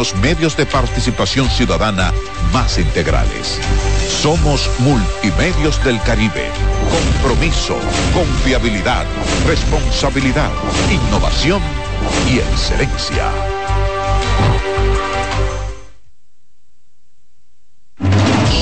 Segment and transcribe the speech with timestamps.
[0.00, 2.10] los medios de participación ciudadana
[2.54, 3.60] más integrales.
[4.08, 6.48] Somos Multimedios del Caribe.
[6.90, 7.76] Compromiso,
[8.14, 9.04] confiabilidad,
[9.46, 10.50] responsabilidad,
[10.90, 11.60] innovación
[12.32, 13.30] y excelencia.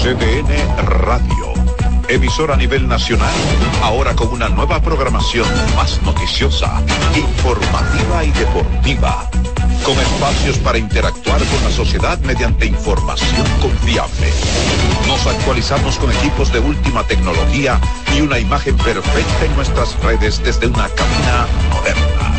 [0.02, 1.52] CDN Radio.
[2.08, 3.34] Emisora a nivel nacional,
[3.84, 5.46] ahora con una nueva programación
[5.76, 6.82] más noticiosa,
[7.14, 9.30] informativa y deportiva
[9.84, 14.32] con espacios para interactuar con la sociedad mediante información confiable.
[15.06, 17.80] Nos actualizamos con equipos de última tecnología
[18.16, 22.32] y una imagen perfecta en nuestras redes desde una cabina moderna.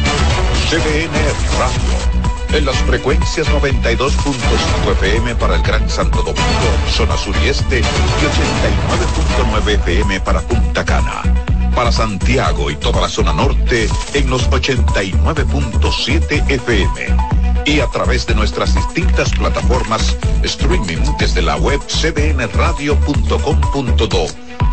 [0.69, 1.13] CDN
[1.59, 2.57] Radio.
[2.57, 7.83] En las frecuencias 92.5 FM para el Gran Santo Domingo, zona sur y este, y
[7.83, 16.49] 89.9 FM para Punta Cana para Santiago y toda la zona norte en los 89.7
[16.49, 17.17] FM
[17.65, 24.25] y a través de nuestras distintas plataformas streaming desde la web cdnradio.com.do,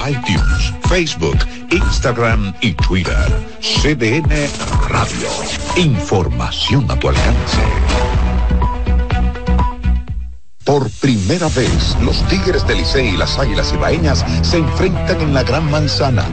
[0.09, 1.39] iTunes, Facebook,
[1.71, 3.27] Instagram y Twitter.
[3.61, 4.49] CDN
[4.89, 5.29] Radio.
[5.77, 7.63] Información a tu alcance.
[10.65, 15.45] Por primera vez, los Tigres del Licey y las Águilas Ibaeñas se enfrentan en la
[15.45, 16.25] Gran Manzana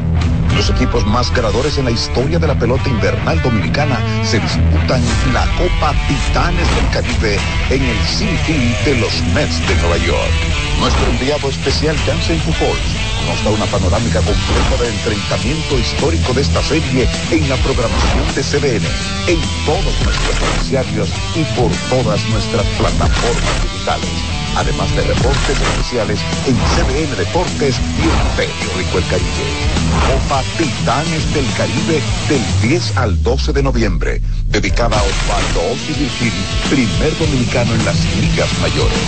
[0.55, 5.01] los equipos más ganadores en la historia de la pelota invernal dominicana se disputan
[5.33, 7.37] la Copa Titanes del Caribe
[7.69, 10.31] en el City de los Mets de Nueva York.
[10.79, 16.61] Nuestro enviado especial Jansen Pujols nos da una panorámica completa del enfrentamiento histórico de esta
[16.61, 18.85] serie en la programación de CDN,
[19.27, 26.55] en todos nuestros noticiarios y por todas nuestras plataformas digitales además de reportes especiales en
[26.55, 29.73] CBN Deportes y en Periódico El Caribe.
[30.07, 36.33] Copa Titanes del Caribe del 10 al 12 de noviembre, dedicada a Osvaldo Ossi Virgil,
[36.69, 38.99] primer dominicano en las ligas mayores.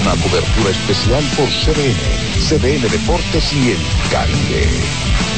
[0.00, 1.94] Una cobertura especial por CBN,
[2.48, 3.78] CBN Deportes y El
[4.10, 4.68] Caribe.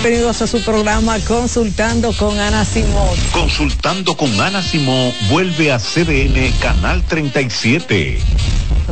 [0.02, 3.16] Bienvenidos a su programa Consultando con Ana Simón.
[3.32, 8.20] Consultando con Ana Simón vuelve a CBN Canal 37.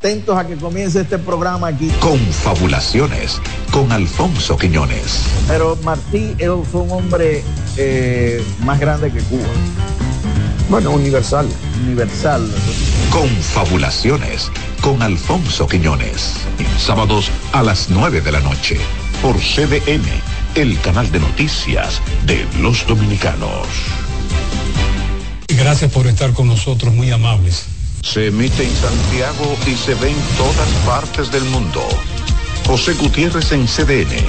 [0.00, 1.90] atentos a que comience este programa aquí.
[2.00, 3.38] Confabulaciones
[3.70, 5.24] con Alfonso Quiñones.
[5.46, 6.34] Pero Martí
[6.72, 7.44] fue un hombre
[7.76, 9.44] eh, más grande que Cuba.
[10.70, 11.46] Bueno, universal.
[11.84, 12.50] Universal.
[13.12, 14.50] Confabulaciones
[14.80, 16.32] con Alfonso Quiñones.
[16.78, 18.80] Sábados a las 9 de la noche.
[19.20, 20.08] Por CDN,
[20.54, 23.68] el canal de noticias de los dominicanos.
[25.48, 27.79] Gracias por estar con nosotros, muy amables.
[28.02, 31.86] Se emite en Santiago y se ve en todas partes del mundo.
[32.66, 34.26] José Gutiérrez en CDN.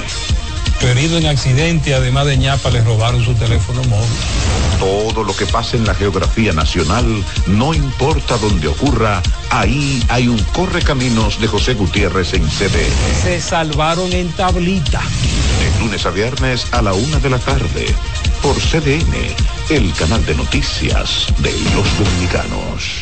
[0.82, 4.08] Herido en accidente, además de ñapa, le robaron su teléfono móvil.
[4.78, 10.42] Todo lo que pasa en la geografía nacional, no importa dónde ocurra, ahí hay un
[10.52, 13.22] correcaminos de José Gutiérrez en CDN.
[13.22, 15.00] Se salvaron en tablita.
[15.60, 17.86] De lunes a viernes a la una de la tarde,
[18.42, 19.14] por CDN,
[19.70, 23.01] el canal de noticias de los dominicanos.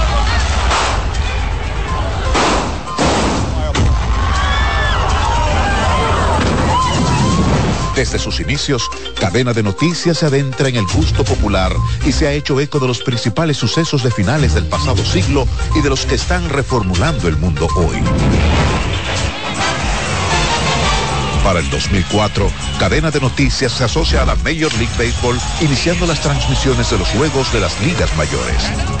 [7.95, 8.89] Desde sus inicios,
[9.19, 11.73] Cadena de Noticias se adentra en el gusto popular
[12.05, 15.45] y se ha hecho eco de los principales sucesos de finales del pasado siglo
[15.75, 18.01] y de los que están reformulando el mundo hoy.
[21.43, 22.49] Para el 2004,
[22.79, 27.09] Cadena de Noticias se asocia a la Major League Baseball, iniciando las transmisiones de los
[27.09, 29.00] juegos de las ligas mayores.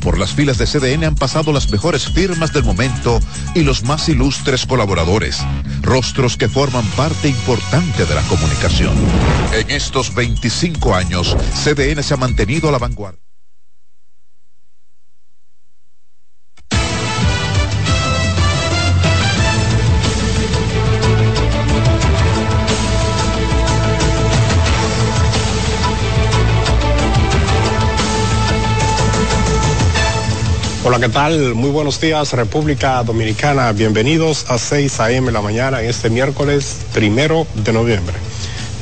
[0.00, 3.20] por las filas de CDN han pasado las mejores firmas del momento
[3.54, 5.38] y los más ilustres colaboradores,
[5.82, 8.94] rostros que forman parte importante de la comunicación.
[9.52, 13.19] En estos 25 años, CDN se ha mantenido a la vanguardia.
[30.92, 31.54] Hola, ¿qué tal?
[31.54, 33.70] Muy buenos días, República Dominicana.
[33.70, 35.30] Bienvenidos a 6 a.m.
[35.30, 38.16] la mañana en este miércoles primero de noviembre.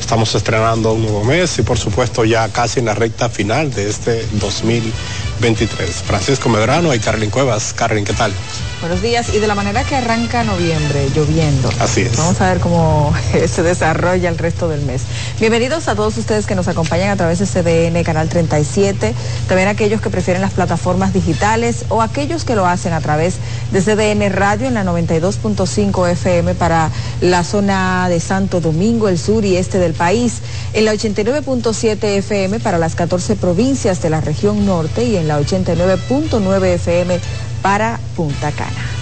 [0.01, 3.91] Estamos estrenando un nuevo mes y por supuesto ya casi en la recta final de
[3.91, 5.97] este 2023.
[5.97, 7.75] Francisco Medrano y Carlin Cuevas.
[7.75, 8.33] Carlin, ¿qué tal?
[8.81, 9.35] Buenos días.
[9.35, 11.69] Y de la manera que arranca noviembre, lloviendo.
[11.81, 12.17] Así es.
[12.17, 13.13] Vamos a ver cómo
[13.49, 15.03] se desarrolla el resto del mes.
[15.41, 19.15] Bienvenidos a todos ustedes que nos acompañan a través de CDN, Canal 37,
[19.49, 23.39] también aquellos que prefieren las plataformas digitales o aquellos que lo hacen a través
[23.73, 26.91] de CDN Radio en la 92.5 FM para
[27.21, 30.35] la zona de Santo Domingo, el sur y este del país,
[30.73, 35.41] en la 89.7 FM para las 14 provincias de la región norte y en la
[35.41, 37.21] 89.9 FM
[37.63, 38.98] para Punta Cana.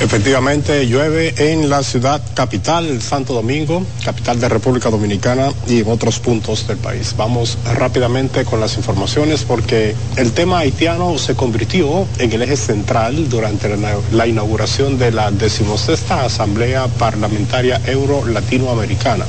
[0.00, 6.18] Efectivamente, llueve en la ciudad capital, Santo Domingo, capital de República Dominicana y en otros
[6.20, 7.14] puntos del país.
[7.18, 13.28] Vamos rápidamente con las informaciones porque el tema haitiano se convirtió en el eje central
[13.28, 13.68] durante
[14.12, 19.26] la, inauguración de la decimosexta Asamblea Parlamentaria Euro-Latinoamericana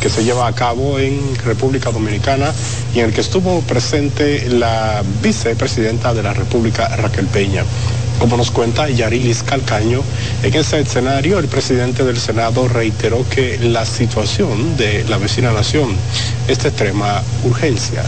[0.00, 2.52] que se lleva a cabo en República Dominicana
[2.94, 7.64] y en el que estuvo presente la vicepresidenta de la República, Raquel Peña.
[8.20, 10.02] Como nos cuenta Yarilis Calcaño,
[10.42, 15.96] en ese escenario el presidente del Senado reiteró que la situación de la vecina nación
[16.46, 18.04] es de extrema urgencia.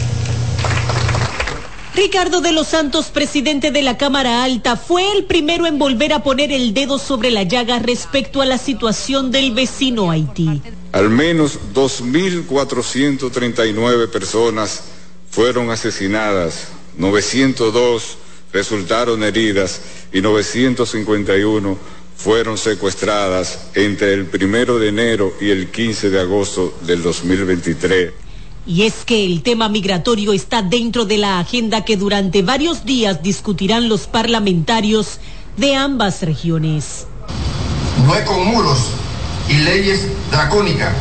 [1.94, 6.22] Ricardo de los Santos, presidente de la Cámara Alta, fue el primero en volver a
[6.22, 10.60] poner el dedo sobre la llaga respecto a la situación del vecino Haití.
[10.92, 14.82] Al menos 2.439 personas
[15.30, 18.18] fueron asesinadas, 902
[18.52, 19.80] resultaron heridas
[20.12, 21.78] y 951
[22.16, 28.12] fueron secuestradas entre el primero de enero y el 15 de agosto del 2023.
[28.64, 33.22] Y es que el tema migratorio está dentro de la agenda que durante varios días
[33.22, 35.18] discutirán los parlamentarios
[35.56, 37.06] de ambas regiones.
[38.06, 38.78] No es con muros
[39.48, 40.94] y leyes dracónicas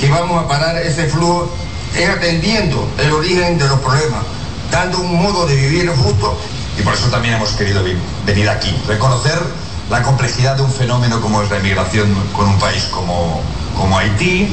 [0.00, 1.54] que vamos a parar ese flujo,
[1.96, 4.24] es atendiendo el origen de los problemas,
[4.72, 6.36] dando un modo de vivir justo.
[6.78, 7.82] Y por eso también hemos querido
[8.26, 9.38] venir aquí, reconocer
[9.90, 13.40] la complejidad de un fenómeno como es la inmigración con un país como,
[13.76, 14.48] como Haití.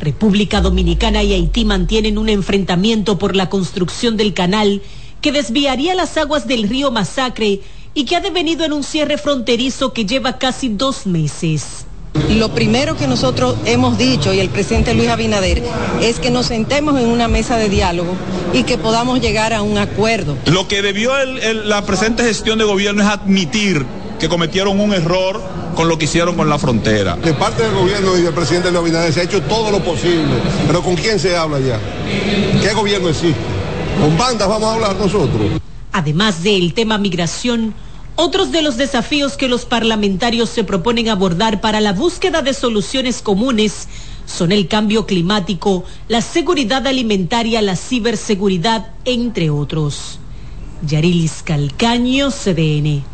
[0.00, 4.82] República Dominicana y Haití mantienen un enfrentamiento por la construcción del canal
[5.20, 7.60] que desviaría las aguas del río Masacre
[7.94, 11.87] y que ha devenido en un cierre fronterizo que lleva casi dos meses.
[12.30, 15.62] Lo primero que nosotros hemos dicho, y el presidente Luis Abinader,
[16.02, 18.14] es que nos sentemos en una mesa de diálogo
[18.52, 20.36] y que podamos llegar a un acuerdo.
[20.46, 23.84] Lo que debió el, el, la presente gestión de gobierno es admitir
[24.18, 25.40] que cometieron un error
[25.74, 27.16] con lo que hicieron con la frontera.
[27.16, 30.34] De parte del gobierno y del presidente Luis Abinader se ha hecho todo lo posible,
[30.66, 31.78] pero ¿con quién se habla ya?
[32.60, 33.38] ¿Qué gobierno existe?
[34.00, 35.40] ¿Con bandas vamos a hablar nosotros?
[35.92, 37.74] Además del tema migración,
[38.20, 43.22] otros de los desafíos que los parlamentarios se proponen abordar para la búsqueda de soluciones
[43.22, 43.86] comunes
[44.26, 50.18] son el cambio climático, la seguridad alimentaria, la ciberseguridad, entre otros.
[50.82, 53.04] Yarilis Calcaño, CDN.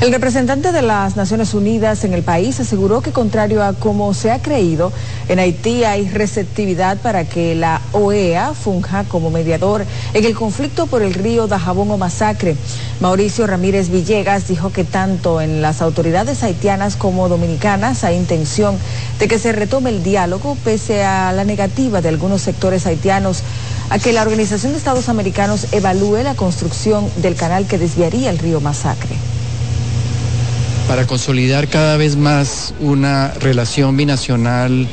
[0.00, 4.30] El representante de las Naciones Unidas en el país aseguró que contrario a como se
[4.30, 4.92] ha creído,
[5.28, 11.02] en Haití hay receptividad para que la OEA funja como mediador en el conflicto por
[11.02, 12.56] el río Dajabón o Masacre.
[13.00, 18.76] Mauricio Ramírez Villegas dijo que tanto en las autoridades haitianas como dominicanas hay intención
[19.18, 23.42] de que se retome el diálogo pese a la negativa de algunos sectores haitianos
[23.90, 28.38] a que la Organización de Estados Americanos evalúe la construcción del canal que desviaría el
[28.38, 29.16] río Masacre
[30.88, 34.88] para consolidar cada vez más una relación binacional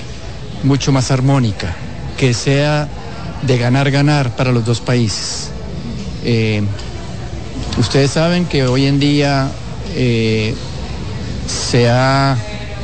[0.63, 1.73] mucho más armónica,
[2.17, 2.89] que sea
[3.43, 5.51] de ganar-ganar para los dos países.
[6.25, 6.63] Eh,
[7.77, 9.49] ustedes saben que hoy en día
[9.95, 10.53] eh,
[11.47, 12.37] se ha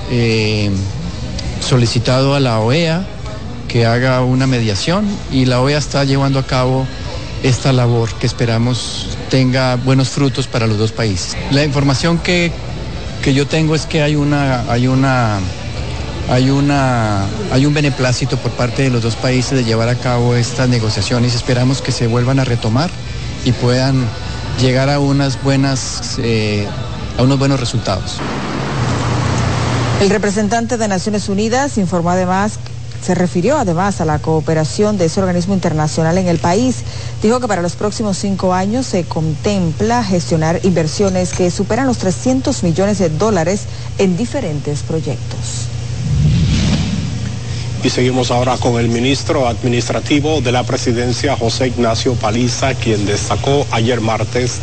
[0.10, 0.72] eh,
[1.60, 3.06] solicitado a la OEA
[3.68, 6.88] que haga una mediación y la OEA está llevando a cabo
[7.44, 11.36] esta labor que esperamos tenga buenos frutos para los dos países.
[11.52, 12.52] La información que
[13.22, 15.40] que yo tengo es que hay una, hay una,
[16.30, 20.36] hay una, hay un beneplácito por parte de los dos países de llevar a cabo
[20.36, 21.36] estas negociaciones.
[21.36, 22.90] Esperamos que se vuelvan a retomar
[23.46, 24.06] y puedan
[24.60, 26.68] llegar a unas buenas, eh,
[27.18, 28.18] a unos buenos resultados.
[30.02, 32.58] El representante de Naciones Unidas informó además
[33.02, 36.84] se refirió además a la cooperación de ese organismo internacional en el país.
[37.22, 42.64] Dijo que para los próximos cinco años se contempla gestionar inversiones que superan los 300
[42.64, 43.66] millones de dólares
[44.00, 45.68] en diferentes proyectos.
[47.84, 53.66] Y seguimos ahora con el ministro administrativo de la presidencia, José Ignacio Paliza, quien destacó
[53.72, 54.60] ayer martes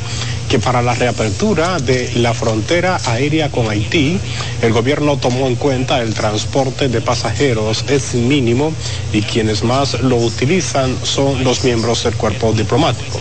[0.48, 4.18] que para la reapertura de la frontera aérea con Haití,
[4.62, 8.72] el gobierno tomó en cuenta el transporte de pasajeros es mínimo
[9.12, 13.20] y quienes más lo utilizan son los miembros del cuerpo diplomático.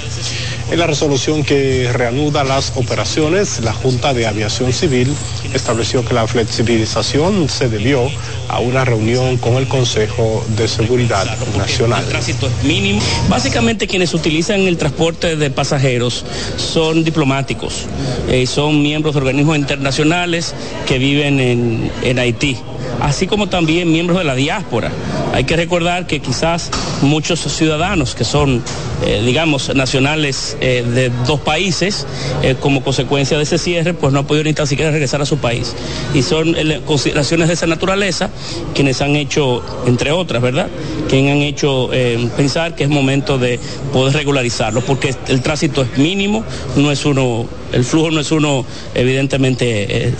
[0.69, 5.15] En la resolución que reanuda las operaciones, la Junta de Aviación Civil
[5.53, 8.09] estableció que la flexibilización se debió
[8.49, 11.25] a una reunión con el Consejo de Seguridad
[11.57, 12.03] Nacional.
[12.03, 13.01] El tránsito es mínimo.
[13.29, 16.25] Básicamente quienes utilizan el transporte de pasajeros
[16.57, 17.85] son diplomáticos,
[18.27, 20.53] eh, son miembros de organismos internacionales
[20.85, 22.57] que viven en, en Haití
[23.01, 24.91] así como también miembros de la diáspora.
[25.33, 28.63] Hay que recordar que quizás muchos ciudadanos que son,
[29.05, 32.05] eh, digamos, nacionales eh, de dos países,
[32.41, 35.25] eh, como consecuencia de ese cierre, pues no han podido ni tan siquiera regresar a
[35.25, 35.75] su país.
[36.13, 36.55] Y son
[36.85, 38.29] consideraciones de esa naturaleza
[38.73, 40.67] quienes han hecho, entre otras, ¿verdad?
[41.09, 41.89] Quienes han hecho
[42.35, 43.59] pensar que es momento de
[43.93, 46.43] poder regularizarlo, porque el tránsito es mínimo,
[46.75, 48.65] no es uno, el flujo no es uno
[48.95, 50.13] evidentemente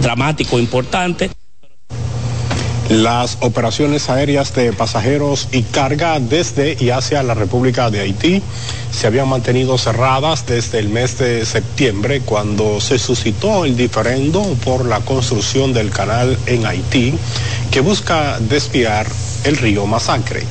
[0.00, 1.30] dramático, importante.
[2.92, 8.42] Las operaciones aéreas de pasajeros y carga desde y hacia la República de Haití
[8.90, 14.84] se habían mantenido cerradas desde el mes de septiembre cuando se suscitó el diferendo por
[14.84, 17.14] la construcción del canal en Haití
[17.70, 19.06] que busca desviar
[19.44, 20.44] el río Masacre.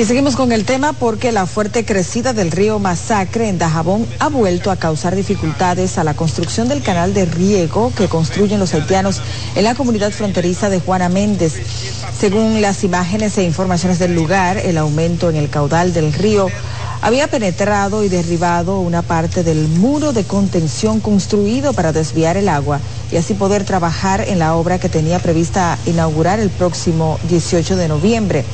[0.00, 4.30] Y seguimos con el tema porque la fuerte crecida del río Masacre en Dajabón ha
[4.30, 9.20] vuelto a causar dificultades a la construcción del canal de riego que construyen los haitianos
[9.54, 11.52] en la comunidad fronteriza de Juana Méndez.
[12.18, 16.48] Según las imágenes e informaciones del lugar, el aumento en el caudal del río
[17.02, 22.80] había penetrado y derribado una parte del muro de contención construido para desviar el agua
[23.12, 27.88] y así poder trabajar en la obra que tenía prevista inaugurar el próximo 18 de
[27.88, 28.46] noviembre.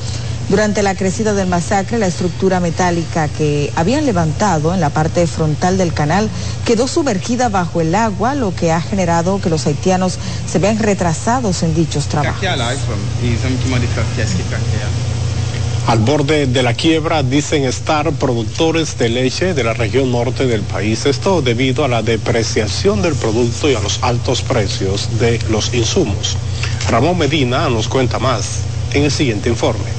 [0.49, 5.77] Durante la crecida del masacre, la estructura metálica que habían levantado en la parte frontal
[5.77, 6.29] del canal
[6.63, 10.17] quedó sumergida bajo el agua, lo que ha generado que los haitianos
[10.49, 12.41] se vean retrasados en dichos trabajos.
[15.87, 20.61] Al borde de la quiebra dicen estar productores de leche de la región norte del
[20.61, 25.73] país, esto debido a la depreciación del producto y a los altos precios de los
[25.73, 26.37] insumos.
[26.89, 28.59] Ramón Medina nos cuenta más
[28.93, 29.96] en el siguiente informe.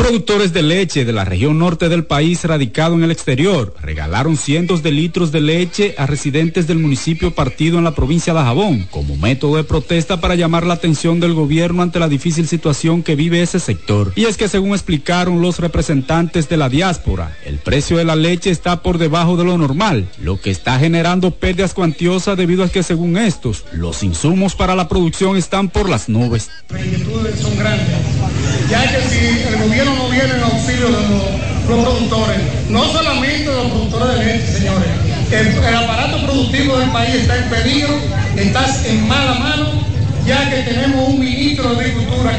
[0.00, 4.82] Productores de leche de la región norte del país radicado en el exterior regalaron cientos
[4.82, 9.18] de litros de leche a residentes del municipio partido en la provincia de Jabón como
[9.18, 13.42] método de protesta para llamar la atención del gobierno ante la difícil situación que vive
[13.42, 14.14] ese sector.
[14.16, 18.48] Y es que según explicaron los representantes de la diáspora, el precio de la leche
[18.48, 22.82] está por debajo de lo normal, lo que está generando pérdidas cuantiosas debido a que
[22.82, 26.48] según estos, los insumos para la producción están por las nubes.
[29.96, 34.88] No viene en auxilio de los, productores, no solamente los productores de leche, señores.
[35.30, 37.94] El, aparato productivo del país está en peligro,
[38.36, 39.66] está en mala mano,
[40.26, 42.32] ya que tenemos un ministro de Agricultura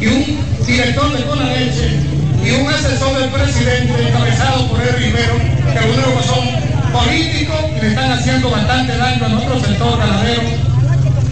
[0.00, 1.98] y un director de Conaleche
[2.44, 5.34] y un asesor del presidente encabezado por el Rivero,
[5.70, 10.42] que algunos son políticos y le están haciendo bastante daño a nuestro sector ganadero.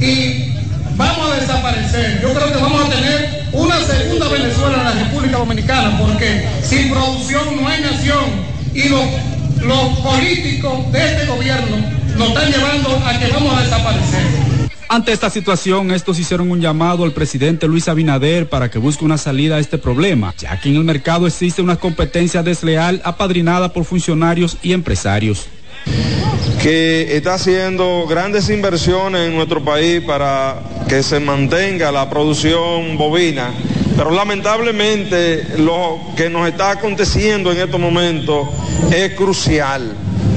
[0.00, 0.59] Y
[1.00, 2.20] vamos a desaparecer.
[2.20, 6.90] Yo creo que vamos a tener una segunda Venezuela en la República Dominicana, porque sin
[6.90, 8.24] producción no hay nación
[8.74, 9.04] y los,
[9.62, 11.76] los políticos de este gobierno
[12.16, 14.20] nos están llevando a que vamos a desaparecer.
[14.90, 19.18] Ante esta situación, estos hicieron un llamado al presidente Luis Abinader para que busque una
[19.18, 23.84] salida a este problema, ya que en el mercado existe una competencia desleal apadrinada por
[23.84, 25.48] funcionarios y empresarios
[26.62, 33.50] que está haciendo grandes inversiones en nuestro país para que se mantenga la producción bovina,
[33.96, 38.48] pero lamentablemente lo que nos está aconteciendo en estos momentos
[38.90, 39.94] es crucial.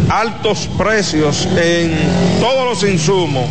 [0.10, 1.92] Altos precios en
[2.40, 3.46] todos los insumos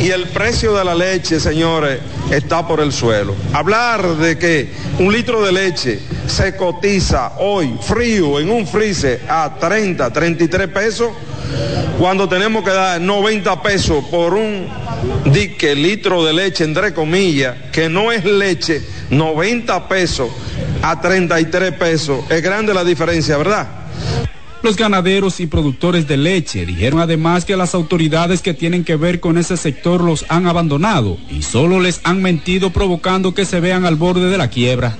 [0.00, 1.98] y el precio de la leche, señores,
[2.30, 3.34] está por el suelo.
[3.52, 9.56] Hablar de que un litro de leche se cotiza hoy frío en un freezer a
[9.58, 11.10] 30, 33 pesos,
[11.98, 14.68] cuando tenemos que dar 90 pesos por un
[15.24, 20.30] dique litro de leche, entre comillas, que no es leche, 90 pesos
[20.82, 23.66] a 33 pesos, es grande la diferencia, ¿verdad?
[24.60, 29.20] Los ganaderos y productores de leche dijeron además que las autoridades que tienen que ver
[29.20, 33.86] con ese sector los han abandonado y solo les han mentido provocando que se vean
[33.86, 34.96] al borde de la quiebra.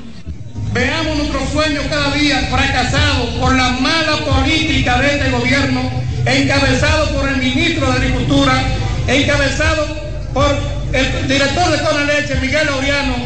[0.72, 5.90] Veamos nuestros sueños cada día fracasados por la mala política de este gobierno,
[6.24, 8.62] encabezado por el ministro de Agricultura,
[9.08, 9.86] encabezado
[10.34, 10.56] por
[10.92, 13.16] el director de Tona Leche, Miguel Oriano,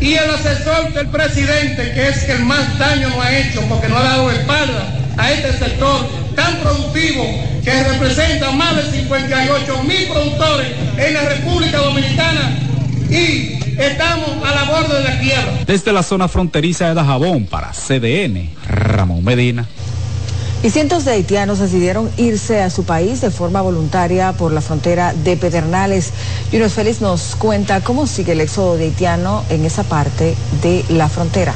[0.00, 3.98] y el asesor del presidente, que es el más daño no ha hecho porque no
[3.98, 7.24] ha dado espalda a este sector tan productivo
[7.62, 10.68] que representa más de 58 mil productores
[10.98, 12.58] en la República Dominicana
[13.10, 15.64] y estamos a la borde de la quiebra.
[15.66, 19.66] Desde la zona fronteriza de Dajabón para CDN, Ramón Medina.
[20.62, 25.12] Y cientos de haitianos decidieron irse a su país de forma voluntaria por la frontera
[25.12, 26.10] de Pedernales.
[26.52, 31.10] Yunus Félix nos cuenta cómo sigue el éxodo de haitiano en esa parte de la
[31.10, 31.52] frontera.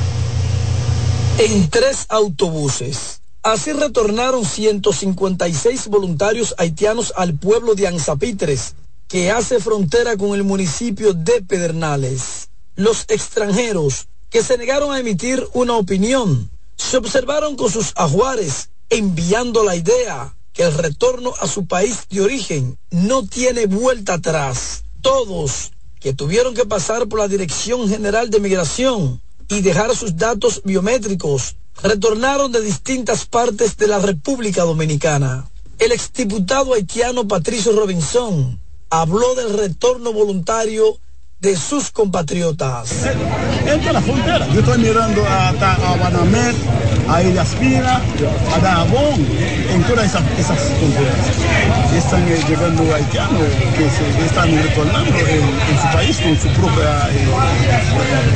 [1.38, 8.74] En tres autobuses Así retornaron 156 voluntarios haitianos al pueblo de Anzapitres,
[9.07, 12.48] que hace frontera con el municipio de Pedernales.
[12.74, 19.62] Los extranjeros que se negaron a emitir una opinión se observaron con sus ajuares, enviando
[19.62, 24.83] la idea que el retorno a su país de origen no tiene vuelta atrás.
[25.01, 30.62] Todos que tuvieron que pasar por la Dirección General de Migración y dejar sus datos
[30.64, 35.46] biométricos retornaron de distintas partes de la República Dominicana.
[35.78, 38.58] El exdiputado haitiano Patricio Robinson
[38.90, 40.98] habló del retorno voluntario
[41.40, 42.90] de sus compatriotas.
[43.64, 44.48] Entra la frontera.
[44.48, 45.96] Yo estoy mirando hasta a
[47.08, 48.00] a Ilaspina,
[48.54, 49.26] a Dajabón,
[49.70, 50.58] en todas esas, esas.
[51.96, 53.42] Están eh, llegando haitianos
[53.76, 57.26] que están retornando en, su país con su propia eh,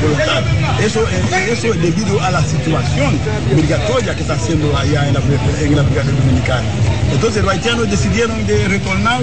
[0.02, 0.42] voluntad.
[0.85, 3.18] Eso, eh, eso es debido a la situación
[3.54, 5.20] migratoria que está haciendo allá en la,
[5.61, 6.66] en la Dominicana.
[7.12, 9.22] Entonces los haitianos decidieron de retornar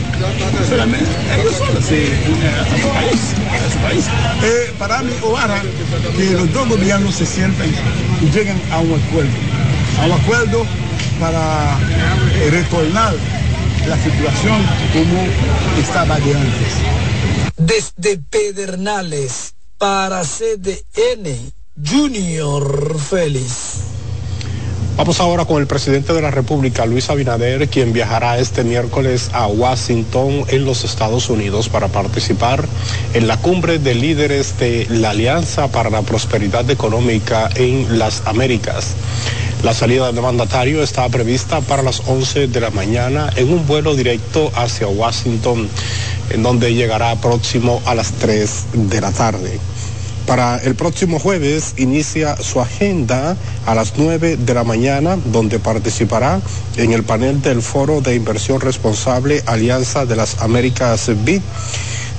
[0.69, 3.35] solamente a su país
[3.69, 4.05] su país.
[4.43, 5.61] Eh, para mí, ahora
[6.15, 7.71] que los dos gobiernos se sienten
[8.21, 9.29] y lleguen a un acuerdo,
[10.01, 10.65] a un acuerdo
[11.19, 11.77] para
[12.35, 13.13] eh, retornar
[13.87, 14.61] la situación
[14.93, 15.25] como
[15.79, 16.73] estaba de antes.
[17.57, 21.51] Desde Pedernales para CDN,
[21.85, 23.89] Junior Félix.
[24.99, 29.47] Vamos ahora con el presidente de la República, Luis Abinader, quien viajará este miércoles a
[29.47, 32.65] Washington, en los Estados Unidos, para participar
[33.13, 38.93] en la cumbre de líderes de la Alianza para la Prosperidad Económica en las Américas.
[39.63, 43.93] La salida del mandatario está prevista para las 11 de la mañana en un vuelo
[43.93, 45.67] directo hacia Washington,
[46.29, 49.59] en donde llegará próximo a las 3 de la tarde.
[50.25, 56.39] Para el próximo jueves inicia su agenda a las 9 de la mañana, donde participará
[56.77, 61.41] en el panel del Foro de Inversión Responsable Alianza de las Américas BID.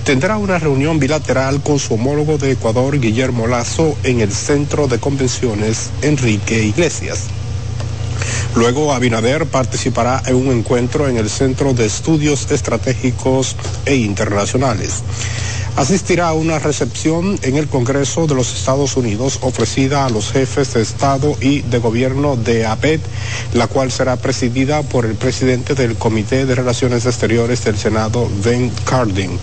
[0.04, 4.98] Tendrá una reunión bilateral con su homólogo de Ecuador, Guillermo Lazo, en el Centro de
[4.98, 7.26] Convenciones Enrique Iglesias.
[8.54, 15.02] Luego Abinader participará en un encuentro en el Centro de Estudios Estratégicos e Internacionales
[15.76, 20.74] asistirá a una recepción en el Congreso de los Estados Unidos ofrecida a los jefes
[20.74, 23.00] de Estado y de Gobierno de APED,
[23.54, 28.70] la cual será presidida por el presidente del Comité de Relaciones Exteriores del Senado, Ben
[28.84, 29.38] Cardin.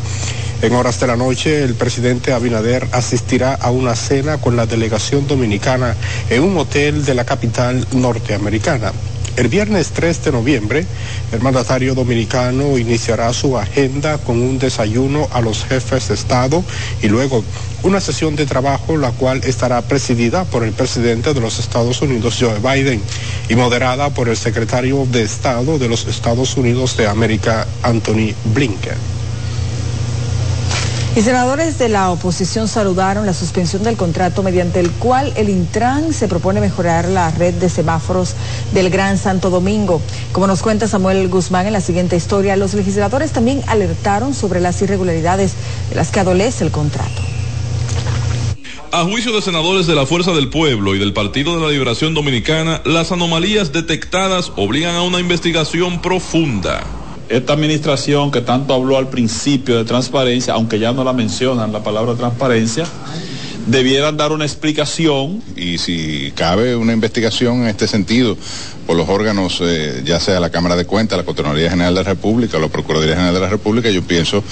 [0.59, 5.27] En horas de la noche, el presidente Abinader asistirá a una cena con la delegación
[5.27, 5.95] dominicana
[6.31, 8.91] en un hotel de la capital norteamericana.
[9.35, 10.83] El viernes 3 de noviembre,
[11.31, 16.63] el mandatario dominicano iniciará su agenda con un desayuno a los jefes de Estado
[17.03, 17.43] y luego
[17.83, 22.37] una sesión de trabajo la cual estará presidida por el presidente de los Estados Unidos,
[22.39, 22.99] Joe Biden,
[23.47, 29.16] y moderada por el secretario de Estado de los Estados Unidos de América, Anthony Blinken.
[31.17, 36.13] Y senadores de la oposición saludaron la suspensión del contrato mediante el cual el Intran
[36.13, 38.35] se propone mejorar la red de semáforos
[38.71, 39.99] del Gran Santo Domingo.
[40.31, 44.79] Como nos cuenta Samuel Guzmán en la siguiente historia, los legisladores también alertaron sobre las
[44.83, 45.53] irregularidades
[45.89, 47.23] de las que adolece el contrato.
[48.91, 52.13] A juicio de senadores de la Fuerza del Pueblo y del Partido de la Liberación
[52.13, 56.85] Dominicana, las anomalías detectadas obligan a una investigación profunda
[57.29, 61.83] esta administración que tanto habló al principio de transparencia, aunque ya no la mencionan la
[61.83, 62.85] palabra transparencia,
[63.67, 65.41] debieran dar una explicación.
[65.55, 68.37] Y si cabe una investigación en este sentido
[68.85, 72.09] por los órganos, eh, ya sea la Cámara de Cuentas, la Contraloría General de la
[72.09, 74.43] República la Procuraduría General de la República, yo pienso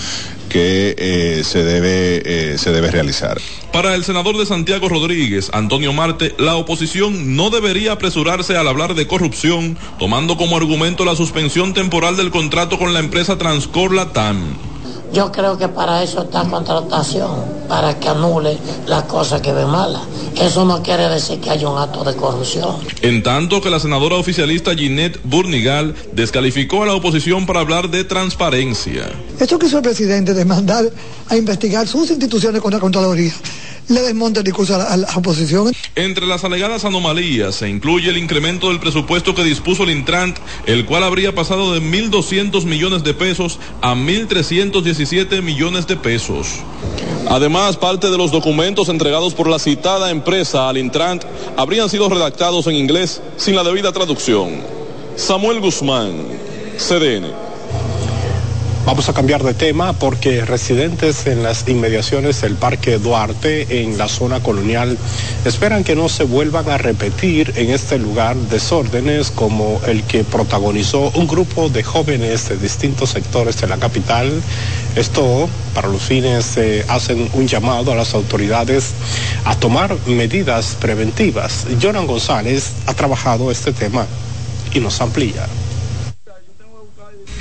[0.49, 3.39] que eh, se, debe, eh, se debe realizar.
[3.71, 8.95] Para el senador de Santiago Rodríguez, Antonio Marte, la oposición no debería apresurarse al hablar
[8.95, 14.74] de corrupción, tomando como argumento la suspensión temporal del contrato con la empresa Transcor Latam.
[15.13, 17.31] Yo creo que para eso está contratación,
[17.67, 20.01] para que anule las cosas que ve malas.
[20.35, 22.75] Eso no quiere decir que haya un acto de corrupción.
[23.01, 28.03] En tanto que la senadora oficialista Ginette Burnigal descalificó a la oposición para hablar de
[28.03, 29.09] transparencia.
[29.39, 30.85] Esto que hizo el presidente de mandar
[31.29, 33.33] a investigar sus instituciones contra la Contraloría
[33.87, 35.73] le desmonta el discurso a la, oposición.
[35.95, 40.85] Entre las alegadas anomalías se incluye el incremento del presupuesto que dispuso el Intrant, el
[40.85, 46.47] cual habría pasado de 1.200 millones de pesos a 1.317 millones de pesos.
[47.29, 51.23] Además, parte de los documentos entregados por la citada empresa al Intrant
[51.57, 54.61] habrían sido redactados en inglés sin la debida traducción.
[55.15, 56.13] Samuel Guzmán,
[56.77, 57.44] CDN.
[58.85, 64.07] Vamos a cambiar de tema porque residentes en las inmediaciones del Parque Duarte, en la
[64.07, 64.95] zona colonial,
[65.43, 71.11] esperan que no se vuelvan a repetir en este lugar desórdenes como el que protagonizó
[71.15, 74.31] un grupo de jóvenes de distintos sectores de la capital.
[74.95, 78.91] Esto, para los fines, eh, hacen un llamado a las autoridades
[79.45, 81.65] a tomar medidas preventivas.
[81.81, 84.05] Jonan González ha trabajado este tema
[84.75, 85.47] y nos amplía.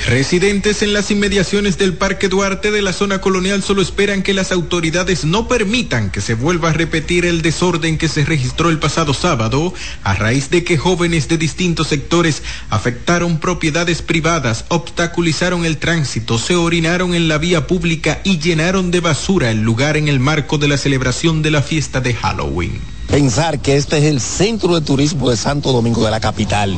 [0.06, 4.52] Residentes en las inmediaciones del Parque Duarte de la zona colonial solo esperan que las
[4.52, 9.14] autoridades no permitan que se vuelva a repetir el desorden que se registró el pasado
[9.14, 16.38] sábado a raíz de que jóvenes de distintos sectores afectaron propiedades privadas, obstaculizaron el tránsito,
[16.38, 20.58] se orinaron en la vía pública y llenaron de basura el lugar en el marco
[20.58, 22.93] de la celebración de la fiesta de Halloween.
[23.14, 26.76] Pensar que este es el centro de turismo de Santo Domingo de la capital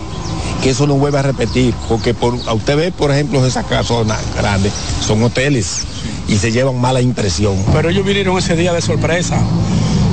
[0.62, 4.06] que eso no vuelva a repetir, porque por, a usted ve, por ejemplo, esas casas
[4.36, 4.70] grandes,
[5.00, 5.86] son hoteles
[6.28, 7.56] y se llevan mala impresión.
[7.72, 9.38] Pero ellos vinieron ese día de sorpresa,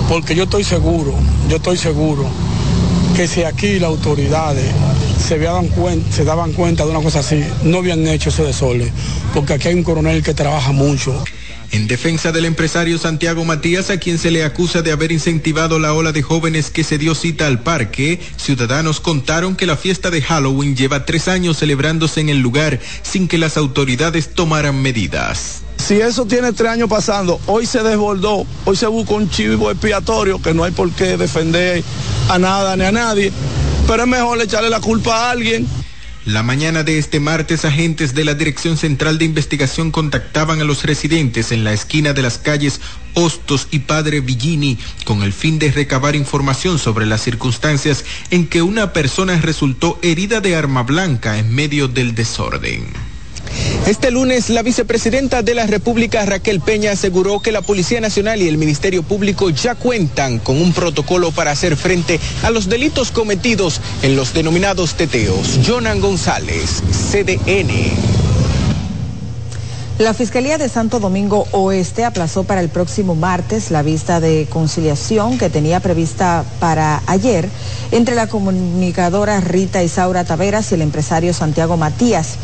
[0.08, 1.14] porque yo estoy seguro,
[1.50, 2.26] yo estoy seguro
[3.18, 4.72] que si aquí las autoridades
[5.28, 5.38] se,
[5.76, 8.90] cuenta, se daban cuenta de una cosa así, no habían hecho ese desorden,
[9.34, 11.22] porque aquí hay un coronel que trabaja mucho
[11.74, 15.94] en defensa del empresario Santiago Matías, a quien se le acusa de haber incentivado la
[15.94, 20.22] ola de jóvenes que se dio cita al parque, ciudadanos contaron que la fiesta de
[20.22, 25.64] Halloween lleva tres años celebrándose en el lugar sin que las autoridades tomaran medidas.
[25.78, 30.40] Si eso tiene tres años pasando, hoy se desbordó, hoy se buscó un chivo expiatorio
[30.40, 31.84] que no hay por qué defender
[32.30, 33.32] a nada ni a nadie,
[33.88, 35.68] pero es mejor echarle la culpa a alguien
[36.26, 40.84] la mañana de este martes, agentes de la Dirección Central de Investigación contactaban a los
[40.84, 42.80] residentes en la esquina de las calles
[43.14, 48.62] Hostos y Padre Villini con el fin de recabar información sobre las circunstancias en que
[48.62, 53.13] una persona resultó herida de arma blanca en medio del desorden.
[53.88, 58.48] Este lunes, la vicepresidenta de la República, Raquel Peña, aseguró que la Policía Nacional y
[58.48, 63.82] el Ministerio Público ya cuentan con un protocolo para hacer frente a los delitos cometidos
[64.02, 65.60] en los denominados teteos.
[65.66, 68.24] Jonan González, CDN.
[70.00, 75.38] La Fiscalía de Santo Domingo Oeste aplazó para el próximo martes la vista de conciliación
[75.38, 77.48] que tenía prevista para ayer
[77.92, 82.38] entre la comunicadora Rita Isaura Taveras y el empresario Santiago Matías.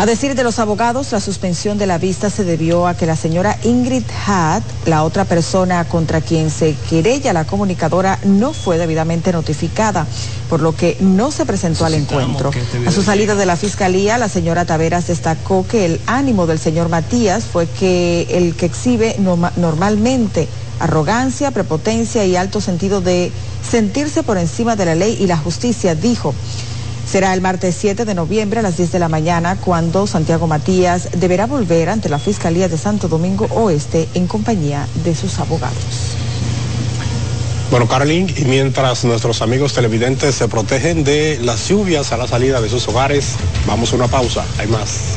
[0.00, 3.16] A decir de los abogados, la suspensión de la vista se debió a que la
[3.16, 9.32] señora Ingrid Hatt, la otra persona contra quien se querella la comunicadora, no fue debidamente
[9.32, 10.06] notificada,
[10.48, 12.52] por lo que no se presentó al encuentro.
[12.86, 16.88] A su salida de la fiscalía, la señora Taveras destacó que el ánimo del señor
[16.88, 19.16] Matías fue que el que exhibe
[19.56, 20.46] normalmente
[20.78, 23.32] arrogancia, prepotencia y alto sentido de
[23.68, 26.36] sentirse por encima de la ley y la justicia, dijo.
[27.10, 31.08] Será el martes 7 de noviembre a las 10 de la mañana cuando Santiago Matías
[31.12, 35.78] deberá volver ante la Fiscalía de Santo Domingo Oeste en compañía de sus abogados.
[37.70, 42.60] Bueno, Carolyn, y mientras nuestros amigos televidentes se protegen de las lluvias a la salida
[42.60, 44.44] de sus hogares, vamos a una pausa.
[44.58, 45.16] Hay más.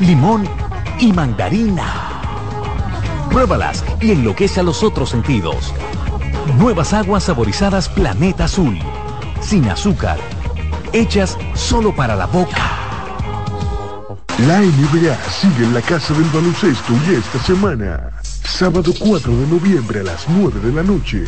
[0.00, 0.44] limón
[0.98, 1.84] y mandarina.
[3.30, 5.72] Pruébalas y enloquece a los otros sentidos.
[6.58, 8.78] Nuevas aguas saborizadas Planeta Azul.
[9.40, 10.18] Sin azúcar.
[10.92, 12.62] Hechas solo para la boca.
[14.46, 20.00] La NBA sigue en la casa del baloncesto y esta semana, sábado 4 de noviembre
[20.00, 21.24] a las 9 de la noche,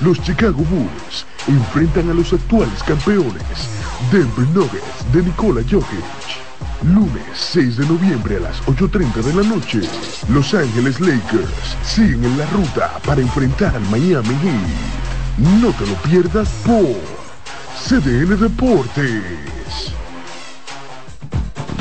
[0.00, 3.42] los Chicago Bulls enfrentan a los actuales campeones,
[4.12, 6.45] Denver Nuggets de Nikola Jokic.
[6.82, 9.80] Lunes 6 de noviembre a las 8.30 de la noche,
[10.28, 15.60] Los Ángeles Lakers siguen en la ruta para enfrentar al Miami Heat.
[15.60, 16.96] No te lo pierdas por
[17.84, 19.55] CDN Deportes.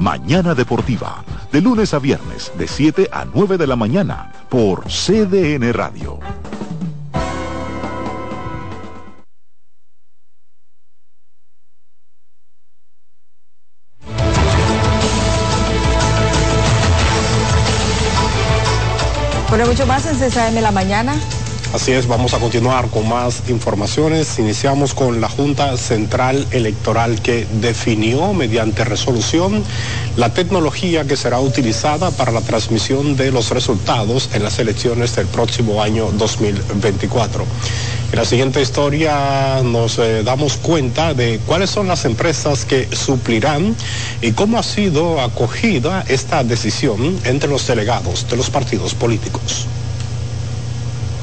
[0.00, 5.74] Mañana Deportiva, de lunes a viernes, de 7 a 9 de la mañana, por CDN
[5.74, 6.18] Radio.
[19.50, 21.14] Bueno, mucho más en CSAM la mañana.
[21.72, 24.40] Así es, vamos a continuar con más informaciones.
[24.40, 29.62] Iniciamos con la Junta Central Electoral que definió mediante resolución
[30.16, 35.28] la tecnología que será utilizada para la transmisión de los resultados en las elecciones del
[35.28, 37.44] próximo año 2024.
[38.10, 43.76] En la siguiente historia nos eh, damos cuenta de cuáles son las empresas que suplirán
[44.20, 49.68] y cómo ha sido acogida esta decisión entre los delegados de los partidos políticos.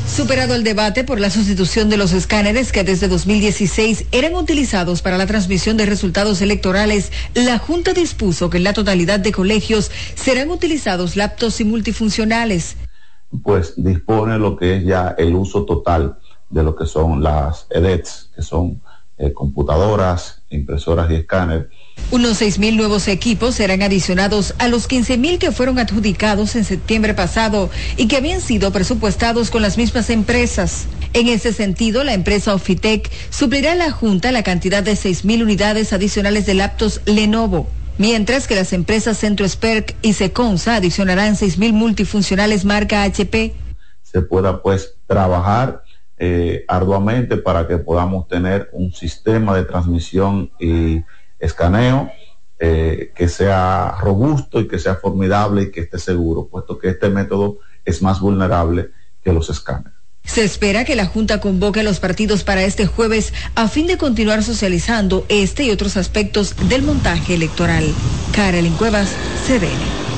[0.07, 5.17] Superado el debate por la sustitución de los escáneres que desde 2016 eran utilizados para
[5.17, 10.49] la transmisión de resultados electorales, la Junta dispuso que en la totalidad de colegios serán
[10.49, 12.77] utilizados laptops y multifuncionales.
[13.43, 16.17] Pues dispone lo que es ya el uso total
[16.49, 18.81] de lo que son las EDETs, que son
[19.17, 21.67] eh, computadoras, impresoras y escáneres
[22.09, 27.69] unos 6.000 nuevos equipos serán adicionados a los 15.000 que fueron adjudicados en septiembre pasado
[27.97, 30.87] y que habían sido presupuestados con las mismas empresas.
[31.13, 35.91] En ese sentido, la empresa Ofitec suplirá a la Junta la cantidad de 6.000 unidades
[35.91, 42.63] adicionales de laptops Lenovo, mientras que las empresas Centro Sperk y Seconsa adicionarán 6.000 multifuncionales
[42.63, 43.53] marca HP.
[44.01, 45.83] Se pueda pues trabajar
[46.17, 51.01] eh, arduamente para que podamos tener un sistema de transmisión y
[51.39, 52.11] escaneo
[52.59, 57.09] eh, que sea robusto y que sea formidable y que esté seguro, puesto que este
[57.09, 58.89] método es más vulnerable
[59.23, 59.93] que los escáneres.
[60.23, 63.97] Se espera que la Junta convoque a los partidos para este jueves a fin de
[63.97, 67.85] continuar socializando este y otros aspectos del montaje electoral.
[68.33, 70.16] Carolyn Cuevas, CDN.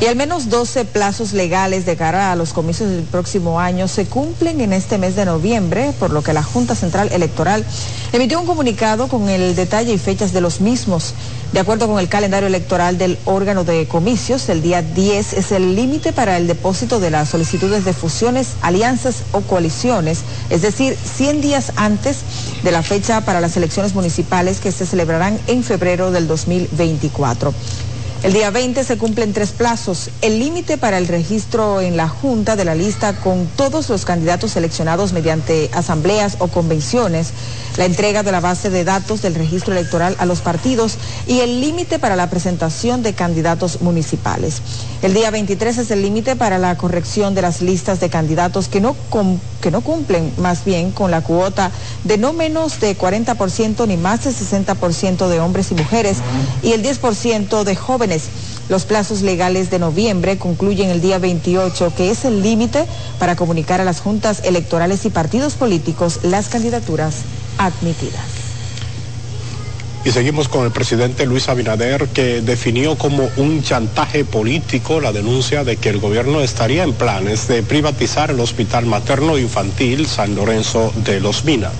[0.00, 4.06] Y al menos 12 plazos legales de cara a los comicios del próximo año se
[4.06, 7.64] cumplen en este mes de noviembre, por lo que la Junta Central Electoral
[8.12, 11.14] emitió un comunicado con el detalle y fechas de los mismos.
[11.52, 15.74] De acuerdo con el calendario electoral del órgano de comicios, el día 10 es el
[15.74, 21.40] límite para el depósito de las solicitudes de fusiones, alianzas o coaliciones, es decir, 100
[21.40, 22.18] días antes
[22.62, 27.52] de la fecha para las elecciones municipales que se celebrarán en febrero del 2024.
[28.24, 30.10] El día 20 se cumplen tres plazos.
[30.22, 34.50] El límite para el registro en la Junta de la lista con todos los candidatos
[34.50, 37.28] seleccionados mediante asambleas o convenciones,
[37.78, 41.60] la entrega de la base de datos del registro electoral a los partidos y el
[41.60, 44.60] límite para la presentación de candidatos municipales.
[45.00, 48.80] El día 23 es el límite para la corrección de las listas de candidatos que
[48.80, 48.96] no,
[49.62, 51.70] que no cumplen más bien con la cuota
[52.02, 56.18] de no menos de 40% ni más de 60% de hombres y mujeres
[56.64, 58.24] y el 10% de jóvenes.
[58.68, 62.86] Los plazos legales de noviembre concluyen el día 28, que es el límite
[63.20, 67.14] para comunicar a las juntas electorales y partidos políticos las candidaturas
[67.58, 68.38] admitidas.
[70.04, 75.64] Y seguimos con el presidente Luis Abinader, que definió como un chantaje político la denuncia
[75.64, 80.92] de que el gobierno estaría en planes de privatizar el Hospital Materno Infantil San Lorenzo
[81.04, 81.72] de los Minas.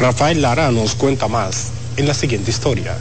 [0.00, 2.96] Rafael Lara nos cuenta más en la siguiente historia.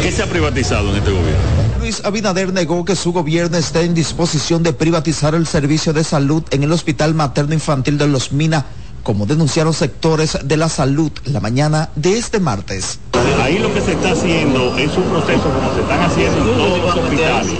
[0.00, 1.40] ¿Qué se ha privatizado en este gobierno?
[1.80, 6.42] Luis Abinader negó que su gobierno esté en disposición de privatizar el servicio de salud
[6.50, 8.64] en el Hospital Materno Infantil de Los Minas
[9.06, 12.98] como denunciaron sectores de la salud la mañana de este martes.
[13.40, 16.80] Ahí lo que se está haciendo es un proceso como se están haciendo en todos
[16.80, 17.54] los hospitales,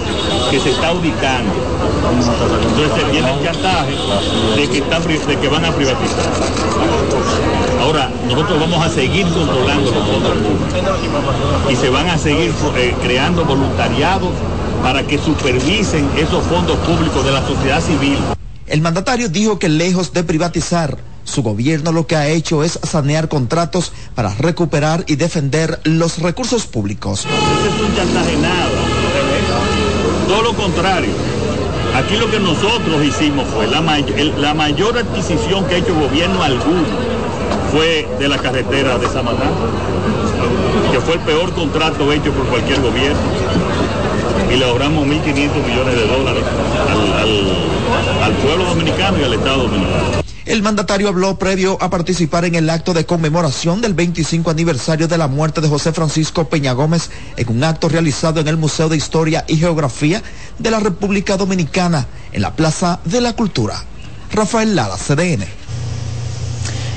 [0.51, 1.53] que se está auditando.
[2.67, 3.95] Entonces se viene el chantaje
[4.57, 6.25] de que, están, de que van a privatizar.
[7.79, 12.93] Ahora, nosotros vamos a seguir controlando los fondos públicos y se van a seguir eh,
[13.01, 14.33] creando voluntariados
[14.83, 18.17] para que supervisen esos fondos públicos de la sociedad civil.
[18.65, 23.27] El mandatario dijo que lejos de privatizar, su gobierno lo que ha hecho es sanear
[23.27, 27.25] contratos para recuperar y defender los recursos públicos.
[27.25, 28.69] Ese es un chantaje nada.
[30.27, 31.11] Todo lo contrario.
[31.95, 36.85] Aquí lo que nosotros hicimos fue la, mayor adquisición que ha hecho gobierno alguno
[37.71, 39.49] fue de la carretera de Samaná,
[40.91, 43.19] que fue el peor contrato hecho por cualquier gobierno.
[44.53, 46.43] Y le ahorramos 1.500 millones de dólares
[46.89, 50.26] al, al pueblo dominicano y al Estado dominicano.
[50.47, 55.17] El mandatario habló previo a participar en el acto de conmemoración del 25 aniversario de
[55.17, 58.95] la muerte de José Francisco Peña Gómez en un acto realizado en el Museo de
[58.95, 60.23] Historia y Geografía
[60.57, 63.83] de la República Dominicana en la Plaza de la Cultura.
[64.31, 65.66] Rafael Lara, CDN.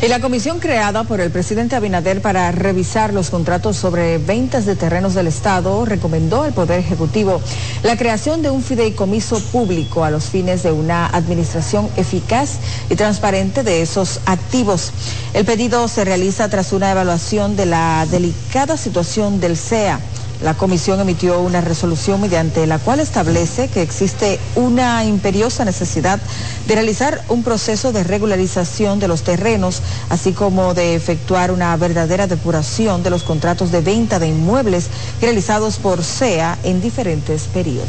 [0.03, 4.75] Y la comisión creada por el presidente Abinader para revisar los contratos sobre ventas de
[4.75, 7.43] terrenos del Estado recomendó al Poder Ejecutivo
[7.83, 13.63] la creación de un fideicomiso público a los fines de una administración eficaz y transparente
[13.63, 14.91] de esos activos.
[15.35, 20.01] El pedido se realiza tras una evaluación de la delicada situación del CEA
[20.42, 26.18] la comisión emitió una resolución mediante la cual establece que existe una imperiosa necesidad
[26.66, 32.26] de realizar un proceso de regularización de los terrenos, así como de efectuar una verdadera
[32.26, 34.88] depuración de los contratos de venta de inmuebles
[35.20, 37.88] realizados por SEA en diferentes periodos.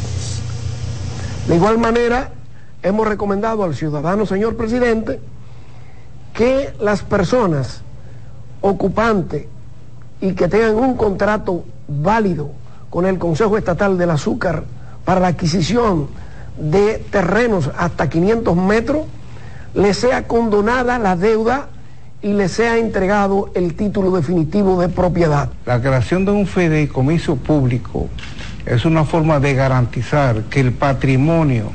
[1.48, 2.32] De igual manera,
[2.82, 5.20] hemos recomendado al ciudadano, señor presidente,
[6.34, 7.80] que las personas
[8.60, 9.46] ocupantes
[10.20, 11.64] y que tengan un contrato
[12.00, 12.50] válido
[12.90, 14.64] con el Consejo Estatal del Azúcar
[15.04, 16.08] para la adquisición
[16.58, 19.06] de terrenos hasta 500 metros,
[19.74, 21.68] le sea condonada la deuda
[22.20, 25.50] y le sea entregado el título definitivo de propiedad.
[25.66, 28.08] La creación de un fideicomiso público
[28.64, 31.72] es una forma de garantizar que el patrimonio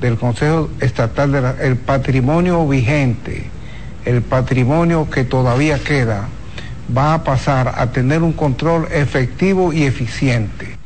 [0.00, 3.50] del Consejo Estatal, de el patrimonio vigente,
[4.04, 6.28] el patrimonio que todavía queda,
[6.96, 10.78] va a pasar a tener un control efectivo y eficiente.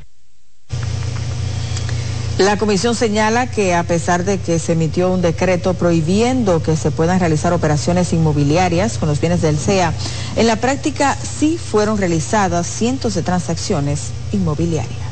[2.38, 6.90] La comisión señala que a pesar de que se emitió un decreto prohibiendo que se
[6.90, 9.94] puedan realizar operaciones inmobiliarias con los bienes del CEA,
[10.36, 15.05] en la práctica sí fueron realizadas cientos de transacciones inmobiliarias.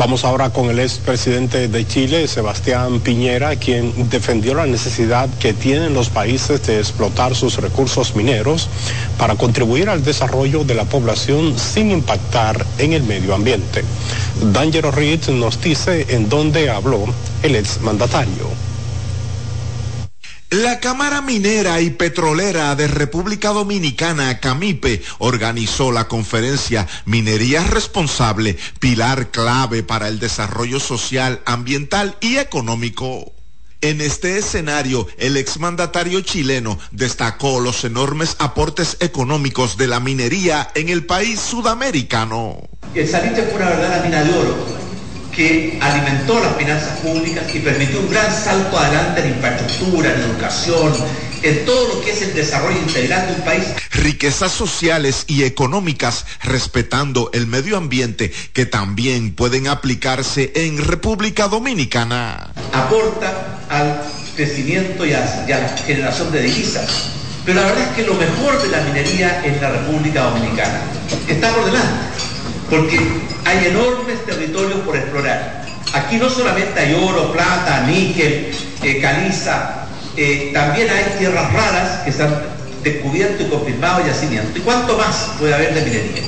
[0.00, 5.92] Vamos ahora con el expresidente de Chile, Sebastián Piñera, quien defendió la necesidad que tienen
[5.92, 8.70] los países de explotar sus recursos mineros
[9.18, 13.84] para contribuir al desarrollo de la población sin impactar en el medio ambiente.
[14.40, 17.04] D'Angelo Reed nos dice en dónde habló
[17.42, 18.69] el exmandatario.
[20.50, 29.30] La Cámara Minera y Petrolera de República Dominicana, CAMIPE, organizó la conferencia Minería Responsable, pilar
[29.30, 33.32] clave para el desarrollo social, ambiental y económico.
[33.80, 40.88] En este escenario, el exmandatario chileno destacó los enormes aportes económicos de la minería en
[40.88, 42.58] el país sudamericano.
[42.92, 44.79] El salitre fue una verdadera mina de oro
[45.34, 50.92] que alimentó las finanzas públicas y permitió un gran salto adelante en infraestructura, en educación,
[51.42, 53.64] en todo lo que es el desarrollo integral de un país.
[53.92, 62.52] Riquezas sociales y económicas respetando el medio ambiente que también pueden aplicarse en República Dominicana.
[62.72, 64.02] Aporta al
[64.36, 66.88] crecimiento y a, y a la generación de divisas.
[67.44, 70.82] Pero la verdad es que lo mejor de la minería en la República Dominicana
[71.26, 72.10] está por delante
[72.70, 72.98] porque
[73.50, 75.66] hay enormes territorios por explorar.
[75.92, 79.86] Aquí no solamente hay oro, plata, níquel, eh, caliza,
[80.16, 82.34] eh, también hay tierras raras que se han
[82.84, 84.56] descubierto y confirmado yacimientos.
[84.56, 86.22] ¿Y cuánto más puede haber de minería?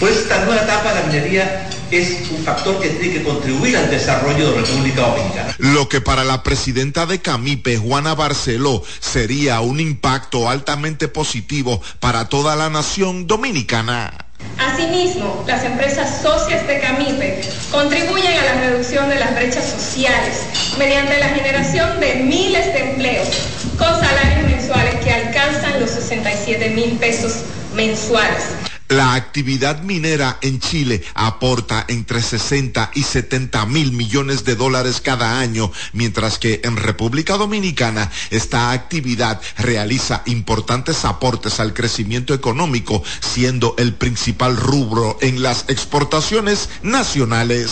[0.00, 3.90] Pues esta nueva etapa de la minería es un factor que tiene que contribuir al
[3.90, 5.54] desarrollo de la República Dominicana.
[5.58, 12.30] Lo que para la presidenta de Camipe, Juana Barceló, sería un impacto altamente positivo para
[12.30, 14.21] toda la nación dominicana.
[14.58, 20.44] Asimismo, las empresas socias de CAMIPE contribuyen a la reducción de las brechas sociales
[20.78, 23.28] mediante la generación de miles de empleos
[23.76, 27.42] con salarios mensuales que alcanzan los 67 mil pesos
[27.74, 28.71] mensuales.
[28.92, 35.40] La actividad minera en Chile aporta entre 60 y 70 mil millones de dólares cada
[35.40, 43.74] año, mientras que en República Dominicana esta actividad realiza importantes aportes al crecimiento económico, siendo
[43.78, 47.70] el principal rubro en las exportaciones nacionales.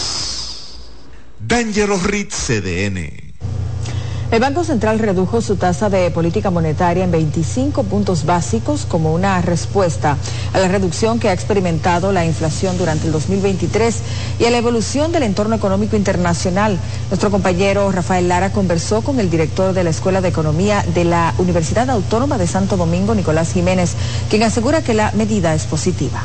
[1.38, 3.34] Dangerous Reed CDN.
[4.30, 9.40] El Banco Central redujo su tasa de política monetaria en 25 puntos básicos como una
[9.40, 10.16] respuesta
[10.52, 13.96] a la reducción que ha experimentado la inflación durante el 2023
[14.38, 16.78] y a la evolución del entorno económico internacional.
[17.08, 21.34] Nuestro compañero Rafael Lara conversó con el director de la Escuela de Economía de la
[21.38, 23.94] Universidad Autónoma de Santo Domingo, Nicolás Jiménez,
[24.28, 26.22] quien asegura que la medida es positiva.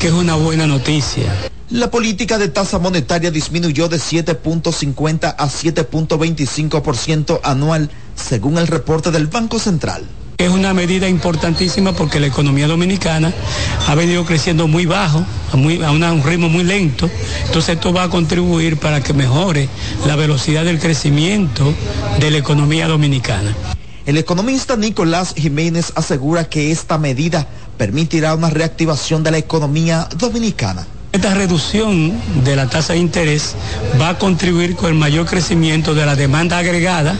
[0.00, 1.32] Que es una buena noticia
[1.70, 9.28] la política de tasa monetaria disminuyó de 7.50 a 7.25% anual, según el reporte del
[9.28, 10.04] Banco Central.
[10.38, 13.32] Es una medida importantísima porque la economía dominicana
[13.86, 17.08] ha venido creciendo muy bajo, a, un ritmo muy lento.
[17.46, 19.68] Entonces esto va a contribuir para que mejore
[20.06, 21.72] la velocidad del crecimiento
[22.18, 23.54] de la economía dominicana.
[24.06, 27.46] El economista Nicolás Jiménez asegura que esta medida
[27.76, 30.86] permitirá una reactivación de la economía dominicana.
[31.12, 32.12] Esta reducción
[32.44, 33.56] de la tasa de interés
[34.00, 37.18] va a contribuir con el mayor crecimiento de la demanda agregada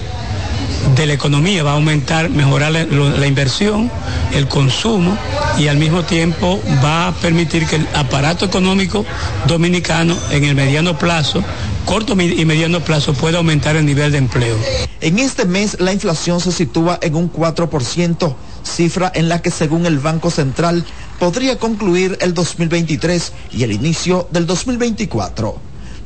[0.95, 3.91] de la economía, va a aumentar, mejorar la, inversión,
[4.33, 5.19] el consumo
[5.59, 9.05] y al mismo tiempo va a permitir que el aparato económico
[9.49, 11.43] dominicano en el mediano plazo,
[11.85, 14.57] corto y mediano plazo, pueda aumentar el nivel de empleo.
[15.01, 19.85] En este mes la inflación se sitúa en un 4%, cifra en la que según
[19.85, 20.85] el Banco Central
[21.21, 25.55] podría concluir el 2023 y el inicio del 2024.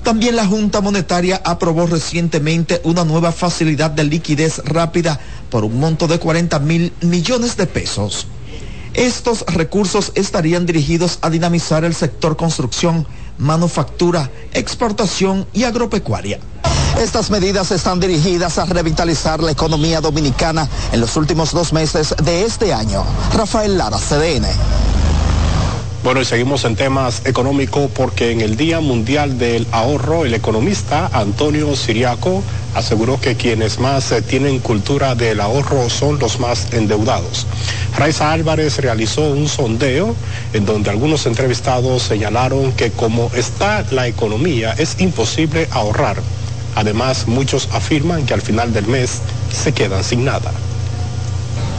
[0.02, 5.18] También la Junta Monetaria aprobó recientemente una nueva facilidad de liquidez rápida
[5.50, 8.26] por un monto de 40 mil millones de pesos.
[8.92, 13.06] Estos recursos estarían dirigidos a dinamizar el sector construcción,
[13.38, 16.40] manufactura, exportación y agropecuaria.
[17.00, 22.44] Estas medidas están dirigidas a revitalizar la economía dominicana en los últimos dos meses de
[22.44, 23.04] este año.
[23.32, 24.93] Rafael Lara, CDN.
[26.04, 31.08] Bueno, y seguimos en temas económicos porque en el Día Mundial del Ahorro, el economista
[31.10, 32.42] Antonio Siriaco
[32.74, 37.46] aseguró que quienes más eh, tienen cultura del ahorro son los más endeudados.
[37.96, 40.14] Raiza Álvarez realizó un sondeo
[40.52, 46.18] en donde algunos entrevistados señalaron que como está la economía es imposible ahorrar.
[46.74, 50.52] Además, muchos afirman que al final del mes se quedan sin nada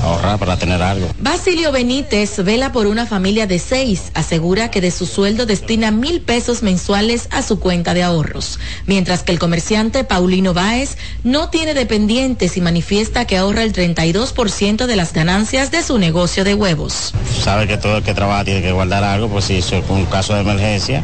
[0.05, 1.07] ahorrar para tener algo.
[1.19, 4.11] Basilio Benítez vela por una familia de seis.
[4.13, 8.59] Asegura que de su sueldo destina mil pesos mensuales a su cuenta de ahorros.
[8.85, 14.85] Mientras que el comerciante Paulino Báez no tiene dependientes y manifiesta que ahorra el 32%
[14.85, 17.13] de las ganancias de su negocio de huevos.
[17.43, 20.33] Sabe que todo el que trabaja tiene que guardar algo, pues si es un caso
[20.33, 21.03] de emergencia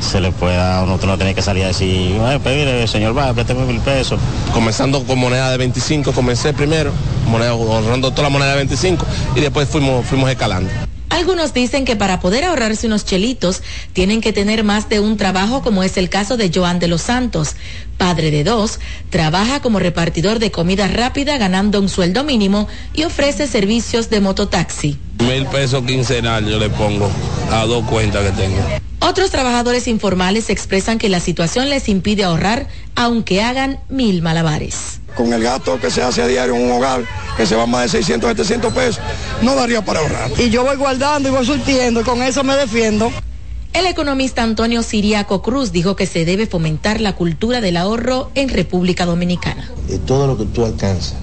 [0.00, 3.80] se le pueda, uno no tiene que salir a decir, pedirle, señor, va, préstame mil
[3.80, 4.18] pesos.
[4.52, 6.92] Comenzando con moneda de 25, comencé primero,
[7.28, 9.04] moneda, ahorrando toda la moneda de 25
[9.36, 10.70] y después fuimos, fuimos escalando.
[11.10, 15.62] Algunos dicen que para poder ahorrarse unos chelitos tienen que tener más de un trabajo
[15.62, 17.56] como es el caso de Joan de los Santos.
[17.96, 18.78] Padre de dos,
[19.10, 24.98] trabaja como repartidor de comida rápida ganando un sueldo mínimo y ofrece servicios de mototaxi.
[25.20, 27.10] Mil pesos quincenal yo le pongo
[27.50, 28.87] a dos cuentas que tengo.
[29.00, 35.00] Otros trabajadores informales expresan que la situación les impide ahorrar aunque hagan mil malabares.
[35.16, 37.04] Con el gasto que se hace a diario en un hogar,
[37.36, 39.00] que se va más de 600, 700 pesos,
[39.42, 40.30] no daría para ahorrar.
[40.38, 43.10] Y yo voy guardando y voy surtiendo y con eso me defiendo.
[43.72, 48.48] El economista Antonio Siriaco Cruz dijo que se debe fomentar la cultura del ahorro en
[48.48, 49.70] República Dominicana.
[49.88, 51.14] Y todo lo que tú alcanzas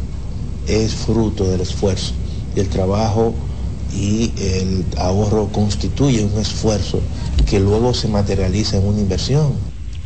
[0.67, 2.13] es fruto del esfuerzo
[2.55, 3.35] y el trabajo
[3.95, 7.01] y el ahorro constituye un esfuerzo
[7.49, 9.53] que luego se materializa en una inversión.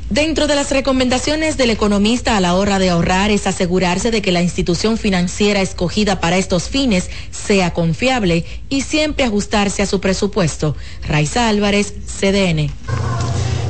[0.09, 4.31] Dentro de las recomendaciones del economista a la hora de ahorrar es asegurarse de que
[4.31, 10.75] la institución financiera escogida para estos fines sea confiable y siempre ajustarse a su presupuesto.
[11.07, 12.71] Raiza Álvarez, CDN.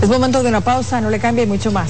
[0.02, 1.90] Es momento de una pausa, no le cambie mucho más.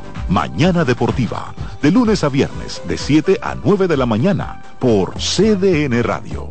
[0.31, 6.01] Mañana Deportiva, de lunes a viernes, de 7 a 9 de la mañana, por CDN
[6.03, 6.47] Radio.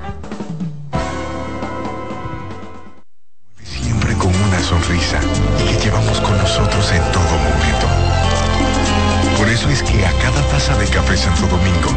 [3.65, 5.19] Siempre con una sonrisa
[5.57, 7.87] que llevamos con nosotros en todo momento.
[9.39, 11.89] Por eso es que a cada taza de café Santo Domingo,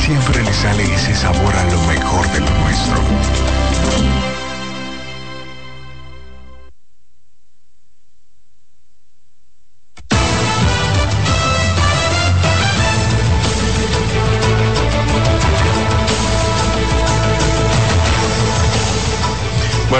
[0.00, 4.27] siempre le sale ese sabor a lo mejor de lo nuestro.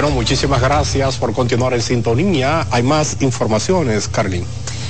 [0.01, 2.65] Bueno, muchísimas gracias por continuar en sintonía.
[2.71, 4.45] Hay más informaciones, Carlín.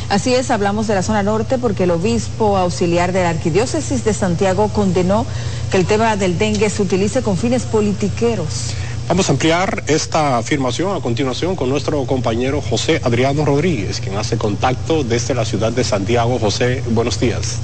[0.07, 4.13] Así es, hablamos de la zona norte porque el obispo auxiliar de la Arquidiócesis de
[4.13, 5.25] Santiago condenó
[5.71, 8.75] que el tema del dengue se utilice con fines politiqueros.
[9.07, 14.37] Vamos a ampliar esta afirmación a continuación con nuestro compañero José Adriano Rodríguez, quien hace
[14.37, 16.37] contacto desde la ciudad de Santiago.
[16.37, 17.57] José, buenos días.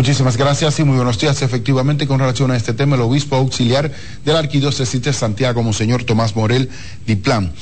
[0.00, 1.42] Muchísimas gracias y muy buenos días.
[1.42, 3.92] Efectivamente, con relación a este tema, el obispo auxiliar
[4.24, 6.70] de la Arquidiócesis de Santiago, Monseñor Tomás Morel
[7.06, 7.52] Diplán,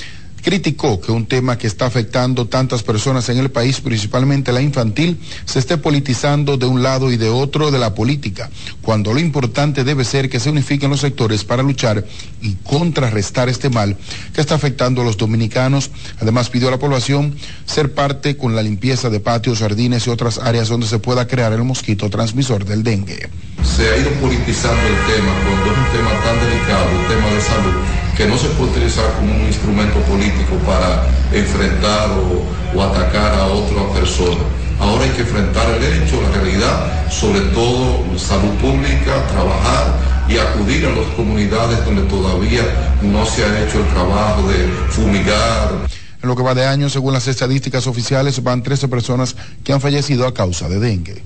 [0.42, 5.18] criticó que un tema que está afectando tantas personas en el país, principalmente la infantil,
[5.44, 8.50] se esté politizando de un lado y de otro de la política,
[8.82, 12.04] cuando lo importante debe ser que se unifiquen los sectores para luchar
[12.40, 13.96] y contrarrestar este mal
[14.32, 15.90] que está afectando a los dominicanos.
[16.20, 17.36] Además, pidió a la población
[17.66, 21.52] ser parte con la limpieza de patios, jardines y otras áreas donde se pueda crear
[21.52, 23.28] el mosquito transmisor del dengue.
[23.76, 27.40] Se ha ido politizando el tema cuando es un tema tan delicado, un tema de
[27.40, 33.46] salud que no se puede utilizar como un instrumento político para enfrentar o, atacar a
[33.46, 34.42] otra persona.
[34.80, 39.94] Ahora hay que enfrentar el hecho, la realidad, sobre todo salud pública, trabajar
[40.28, 42.62] y acudir a las comunidades donde todavía
[43.02, 45.86] no se ha hecho el trabajo de fumigar.
[46.20, 49.80] En lo que va de año, según las estadísticas oficiales, van 13 personas que han
[49.80, 51.22] fallecido a causa de dengue.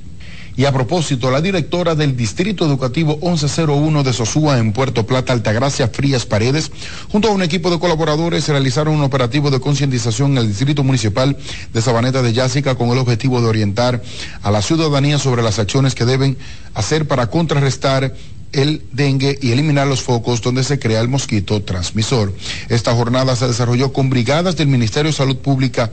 [0.56, 5.88] Y a propósito, la directora del Distrito Educativo 1101 de Sosúa en Puerto Plata, Altagracia
[5.88, 6.70] Frías Paredes,
[7.10, 11.38] junto a un equipo de colaboradores, realizaron un operativo de concientización en el Distrito Municipal
[11.72, 14.02] de Sabaneta de Yásica con el objetivo de orientar
[14.42, 16.36] a la ciudadanía sobre las acciones que deben
[16.74, 18.14] hacer para contrarrestar
[18.52, 22.34] el dengue y eliminar los focos donde se crea el mosquito transmisor.
[22.68, 25.90] Esta jornada se desarrolló con brigadas del Ministerio de Salud Pública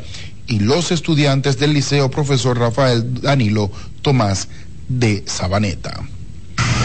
[0.48, 3.72] y los estudiantes del Liceo Profesor Rafael Danilo
[4.10, 4.48] Tomás
[4.88, 5.94] de Sabaneta.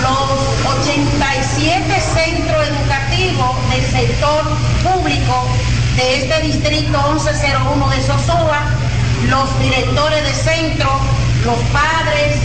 [0.02, 4.42] Los 87 centros educativos del sector
[4.82, 5.46] público
[5.96, 8.60] de este distrito 1101 de Sosúa,
[9.30, 11.00] los directores de centro,
[11.46, 12.36] los padres,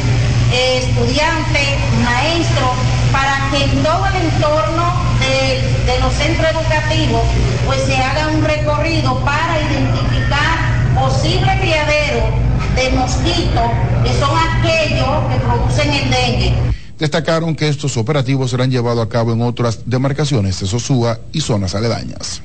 [0.53, 1.67] eh, estudiantes,
[2.05, 2.71] maestros,
[3.11, 7.23] para que en todo el entorno de, de los centros educativos
[7.65, 12.49] pues se haga un recorrido para identificar posibles criaderos
[12.80, 13.71] de mosquitos
[14.03, 16.53] que son aquellos que producen el dengue.
[16.97, 21.75] Destacaron que estos operativos serán llevados a cabo en otras demarcaciones de Sosúa y zonas
[21.75, 22.41] aledañas.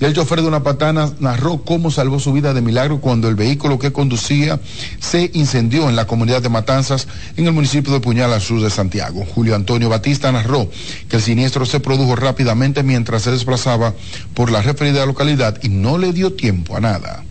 [0.00, 3.34] Y el chofer de una patana narró cómo salvó su vida de milagro cuando el
[3.34, 4.60] vehículo que conducía
[5.00, 8.70] se incendió en la comunidad de Matanzas en el municipio de Puñal al sur de
[8.70, 9.26] Santiago.
[9.34, 10.70] Julio Antonio Batista narró
[11.08, 13.94] que el siniestro se produjo rápidamente mientras se desplazaba
[14.34, 17.24] por la referida localidad y no le dio tiempo a nada.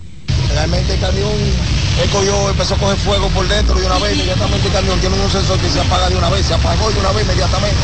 [0.54, 1.32] Realmente el camión
[2.02, 5.20] él cogió, empezó a coger fuego por dentro de una vez, inmediatamente el camión tiene
[5.20, 7.78] un sensor que se apaga de una vez, se apagó de una vez inmediatamente.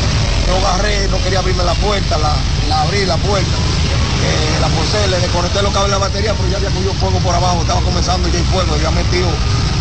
[0.48, 5.20] Yo agarré, no quería abrirme la puerta, la, abrí la puerta, eh, la pulsé, le
[5.20, 8.30] desconecté los cables de la batería, pero ya había cogido fuego por abajo, estaba comenzando
[8.30, 9.28] ya el fuego, había metido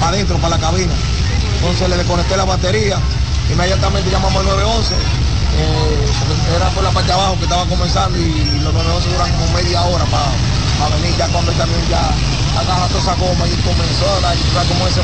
[0.03, 0.95] adentro, para la cabina.
[1.57, 2.99] Entonces le desconecté la batería,
[3.53, 8.61] inmediatamente llamamos al 911, eh, era por la parte de abajo que estaba comenzando y
[8.63, 10.33] los 911 duran como media hora para,
[11.89, 12.15] ya
[12.59, 15.01] agarra toda esa goma y comenzó a como ese.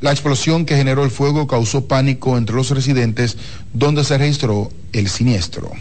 [0.00, 3.36] La explosión que generó el fuego causó pánico entre los residentes
[3.72, 5.72] donde se registró el siniestro.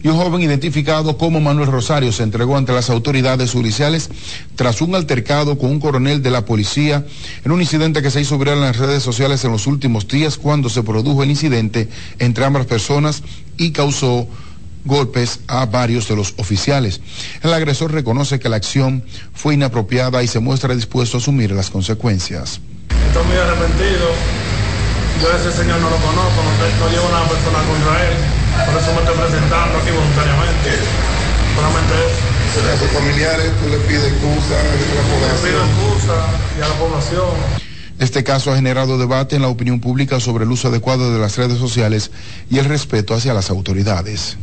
[0.00, 4.10] Y un joven identificado como Manuel Rosario se entregó ante las autoridades judiciales
[4.54, 7.04] tras un altercado con un coronel de la policía
[7.44, 10.36] en un incidente que se hizo viral en las redes sociales en los últimos días
[10.36, 11.88] cuando se produjo el incidente
[12.20, 13.24] entre ambas personas
[13.56, 14.28] y causó
[14.84, 17.00] golpes a varios de los oficiales.
[17.42, 19.04] El agresor reconoce que la acción
[19.34, 22.60] fue inapropiada y se muestra dispuesto a asumir las consecuencias.
[23.08, 24.08] Estoy muy arrepentido.
[25.22, 28.16] Yo a ese señor no lo conozco, no, no llevo nada personal contra él.
[28.66, 30.70] Por eso me estoy presentando aquí voluntariamente.
[31.54, 32.38] Solamente eso.
[32.58, 35.42] A sus familiares tú le pides excusa a la población.
[35.42, 36.14] Le pido excusa
[36.58, 37.68] y a la población.
[37.98, 41.36] Este caso ha generado debate en la opinión pública sobre el uso adecuado de las
[41.36, 42.10] redes sociales
[42.48, 44.36] y el respeto hacia las autoridades.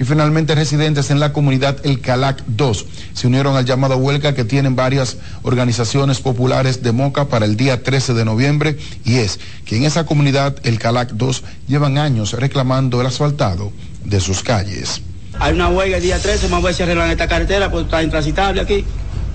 [0.00, 4.44] Y finalmente residentes en la comunidad El Calac 2 se unieron al llamado huelga que
[4.44, 9.76] tienen varias organizaciones populares de Moca para el día 13 de noviembre y es que
[9.76, 13.72] en esa comunidad El Calac 2 llevan años reclamando el asfaltado
[14.04, 15.02] de sus calles.
[15.40, 18.02] Hay una huelga el día 13, vamos a ver si arreglan esta carretera, pues está
[18.02, 18.84] intransitable aquí.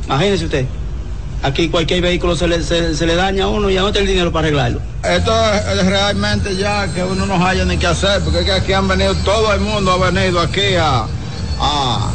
[0.05, 0.65] Imagínese usted.
[1.43, 4.07] Aquí cualquier vehículo se le, se, se le daña a uno y a no tiene
[4.07, 4.79] el dinero para arreglarlo.
[5.03, 8.71] Esto es realmente ya que uno no haya ni qué hacer, porque es que aquí
[8.73, 10.99] han venido, todo el mundo ha venido aquí a,
[11.59, 12.11] a,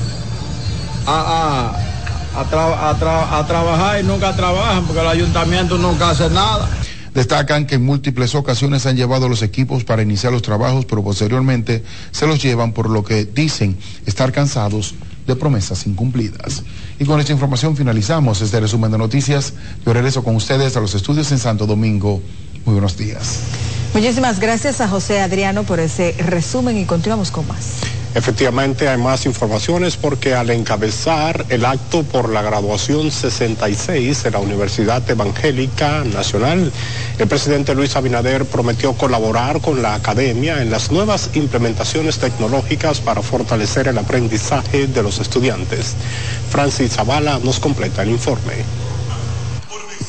[1.06, 6.08] a, a, a, tra- a tra- a trabajar y nunca trabajan, porque el ayuntamiento nunca
[6.10, 6.66] hace nada.
[7.14, 11.84] Destacan que en múltiples ocasiones han llevado los equipos para iniciar los trabajos, pero posteriormente
[12.12, 13.76] se los llevan por lo que dicen
[14.06, 14.94] estar cansados
[15.28, 16.64] de promesas incumplidas.
[16.98, 19.52] Y con esta información finalizamos este resumen de noticias.
[19.86, 22.20] Yo regreso con ustedes a los estudios en Santo Domingo.
[22.64, 23.40] Muy buenos días.
[23.94, 27.97] Muchísimas gracias a José Adriano por ese resumen y continuamos con más.
[28.14, 34.38] Efectivamente, hay más informaciones porque al encabezar el acto por la graduación 66 de la
[34.38, 36.72] Universidad Evangélica Nacional,
[37.18, 43.22] el presidente Luis Abinader prometió colaborar con la academia en las nuevas implementaciones tecnológicas para
[43.22, 45.94] fortalecer el aprendizaje de los estudiantes.
[46.50, 48.87] Francis Zavala nos completa el informe.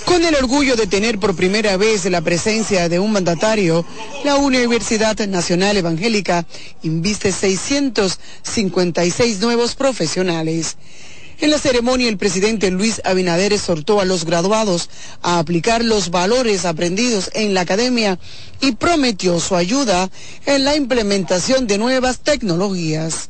[0.05, 3.85] Con el orgullo de tener por primera vez la presencia de un mandatario,
[4.23, 6.45] la Universidad Nacional Evangélica
[6.83, 10.77] inviste 656 nuevos profesionales.
[11.41, 14.89] En la ceremonia, el presidente Luis Abinader exhortó a los graduados
[15.21, 18.19] a aplicar los valores aprendidos en la academia
[18.59, 20.09] y prometió su ayuda
[20.45, 23.29] en la implementación de nuevas tecnologías.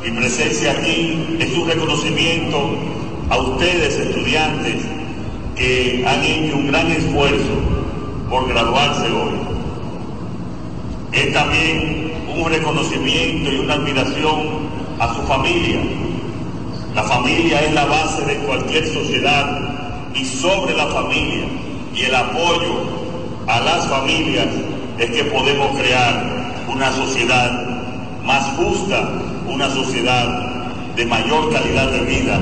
[0.00, 2.78] Mi presencia aquí es un reconocimiento
[3.30, 4.76] a ustedes, estudiantes,
[5.58, 7.50] que han hecho un gran esfuerzo
[8.30, 9.34] por graduarse hoy.
[11.12, 14.68] Es también un reconocimiento y una admiración
[15.00, 15.80] a su familia,
[16.94, 21.44] La familia es la base de cualquier sociedad y sobre la familia
[21.94, 22.82] y el apoyo
[23.46, 24.48] a las familias
[24.98, 27.68] es que podemos crear una sociedad
[28.24, 29.08] más justa,
[29.46, 32.40] una sociedad de mayor calidad de vida,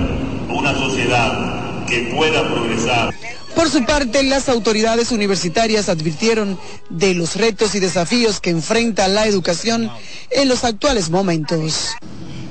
[0.49, 1.56] una sociedad
[1.87, 3.15] que pueda progresar.
[3.55, 6.59] Por su parte, las autoridades universitarias advirtieron
[6.91, 9.91] de los retos y desafíos que enfrenta la educación
[10.31, 11.97] en los actuales momentos.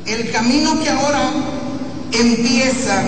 [0.05, 1.31] El camino que ahora
[2.11, 3.05] empiezan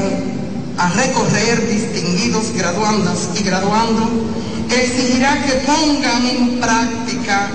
[0.77, 4.09] a recorrer distinguidos graduandas y graduandos
[4.69, 7.49] exigirá que pongan en práctica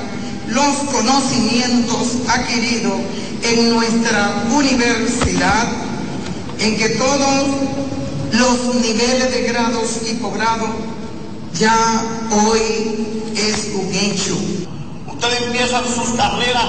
[0.48, 3.00] los conocimientos adquiridos
[3.42, 5.68] en nuestra universidad,
[6.58, 7.46] en que todos
[8.32, 10.70] los niveles de grados y posgrados
[11.54, 14.36] ya hoy es un hecho.
[15.06, 16.64] Ustedes empiezan sus carreras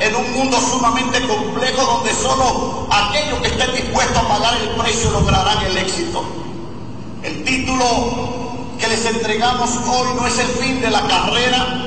[0.00, 5.10] en un mundo sumamente complejo donde solo aquellos que estén dispuestos a pagar el precio
[5.10, 6.24] lograrán el éxito.
[7.22, 7.84] El título
[8.78, 11.84] que les entregamos hoy no es el fin de la carrera,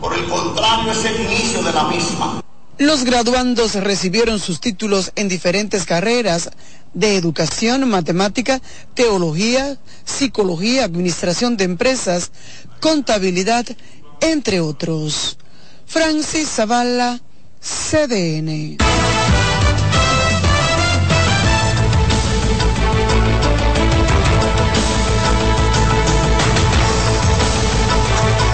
[0.00, 2.40] por el contrario es el inicio de la misma.
[2.78, 6.50] Los graduandos recibieron sus títulos en diferentes carreras
[6.94, 8.60] de educación, matemática,
[8.94, 12.30] teología, psicología, administración de empresas,
[12.80, 13.66] contabilidad,
[14.20, 15.38] entre otros.
[15.86, 17.20] Francis Zavala,
[17.60, 18.76] CDN.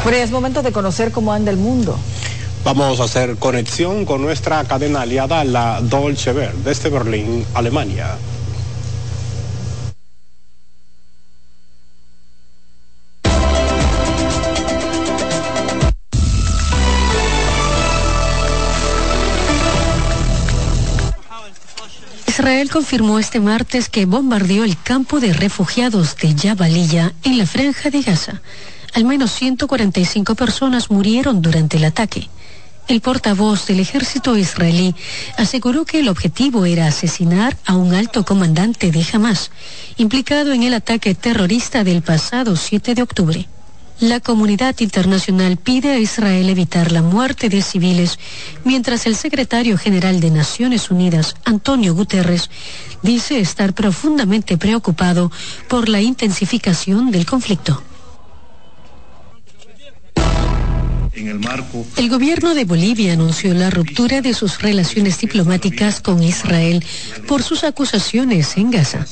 [0.03, 1.99] Bueno, es momento de conocer cómo anda el mundo.
[2.65, 8.17] Vamos a hacer conexión con nuestra cadena aliada, la Dolce Welle, desde Berlín, Alemania.
[22.27, 27.91] Israel confirmó este martes que bombardeó el campo de refugiados de Jabalilla en la franja
[27.91, 28.41] de Gaza.
[28.95, 32.31] Al menos 145 personas murieron durante el ataque.
[32.87, 34.95] El portavoz del ejército israelí
[35.39, 39.51] aseguró que el objetivo era asesinar a un alto comandante de Hamas,
[39.97, 43.49] implicado en el ataque terrorista del pasado 7 de octubre.
[44.01, 48.19] La comunidad internacional pide a Israel evitar la muerte de civiles,
[48.65, 52.51] mientras el secretario general de Naciones Unidas, Antonio Guterres,
[53.03, 55.33] dice estar profundamente preocupado
[55.69, 57.83] por la intensificación del conflicto.
[61.15, 61.87] En el, marco...
[61.97, 66.85] el gobierno de Bolivia anunció la ruptura de sus relaciones diplomáticas con Israel
[67.29, 69.07] por sus acusaciones en Gaza.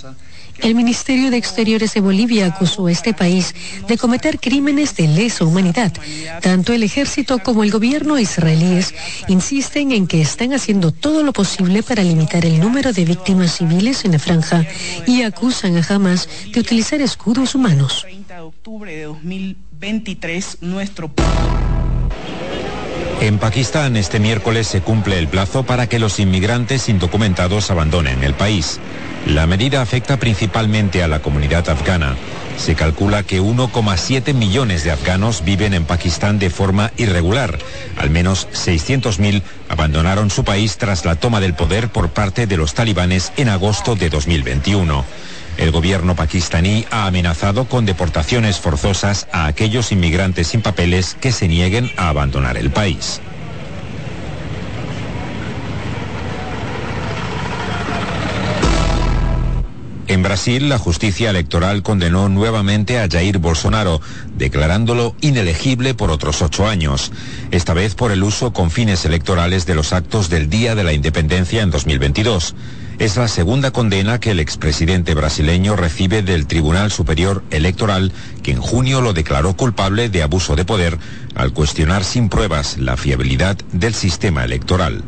[0.62, 3.52] El Ministerio de Exteriores de Bolivia acusó a este país
[3.88, 5.92] de cometer crímenes de lesa humanidad.
[6.40, 8.94] Tanto el ejército como el gobierno israelíes
[9.26, 14.04] insisten en que están haciendo todo lo posible para limitar el número de víctimas civiles
[14.04, 14.64] en la franja
[15.06, 18.02] y acusan a Hamas de utilizar escudos humanos.
[18.02, 21.12] 30 de octubre de 2023, nuestro
[23.22, 28.34] en Pakistán este miércoles se cumple el plazo para que los inmigrantes indocumentados abandonen el
[28.34, 28.80] país.
[29.26, 32.16] La medida afecta principalmente a la comunidad afgana.
[32.58, 37.58] Se calcula que 1,7 millones de afganos viven en Pakistán de forma irregular.
[37.96, 42.74] Al menos 600.000 abandonaron su país tras la toma del poder por parte de los
[42.74, 45.04] talibanes en agosto de 2021.
[45.56, 51.48] El gobierno pakistaní ha amenazado con deportaciones forzosas a aquellos inmigrantes sin papeles que se
[51.48, 53.20] nieguen a abandonar el país.
[60.12, 64.02] En Brasil, la justicia electoral condenó nuevamente a Jair Bolsonaro,
[64.36, 67.12] declarándolo inelegible por otros ocho años,
[67.50, 70.92] esta vez por el uso con fines electorales de los actos del Día de la
[70.92, 72.54] Independencia en 2022.
[72.98, 78.60] Es la segunda condena que el expresidente brasileño recibe del Tribunal Superior Electoral, que en
[78.60, 80.98] junio lo declaró culpable de abuso de poder
[81.34, 85.02] al cuestionar sin pruebas la fiabilidad del sistema electoral.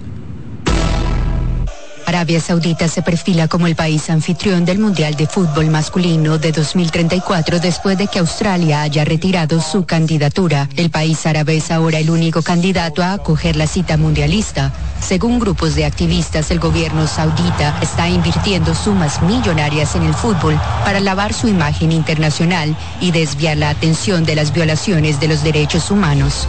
[2.07, 7.61] Arabia Saudita se perfila como el país anfitrión del Mundial de Fútbol Masculino de 2034
[7.61, 10.69] después de que Australia haya retirado su candidatura.
[10.77, 14.73] El país árabe es ahora el único candidato a acoger la cita mundialista.
[15.01, 21.01] Según grupos de activistas, el gobierno saudita está invirtiendo sumas millonarias en el fútbol para
[21.01, 26.49] lavar su imagen internacional y desviar la atención de las violaciones de los derechos humanos.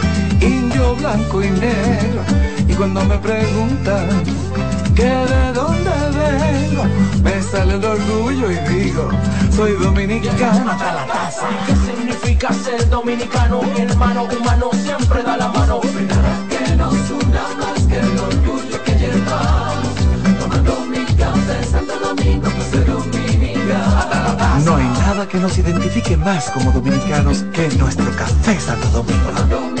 [0.41, 2.21] indio, blanco y negro.
[2.67, 4.23] Y cuando me preguntan
[4.95, 6.83] que de dónde vengo,
[7.23, 9.09] me sale el orgullo y digo,
[9.55, 10.65] soy dominicano.
[10.65, 11.47] Mata la taza.
[11.67, 13.61] ¿Qué significa ser dominicano?
[13.61, 15.81] Mi hermano humano siempre da la mano.
[16.07, 19.95] Nada que nos una más que el orgullo que llevamos.
[20.39, 24.61] Tomando mi café Santo Domingo, pues soy dominicano.
[24.65, 29.80] No hay nada que nos identifique más como dominicanos que nuestro café Santo Domingo.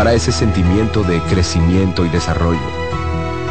[0.00, 2.58] Para ese sentimiento de crecimiento y desarrollo.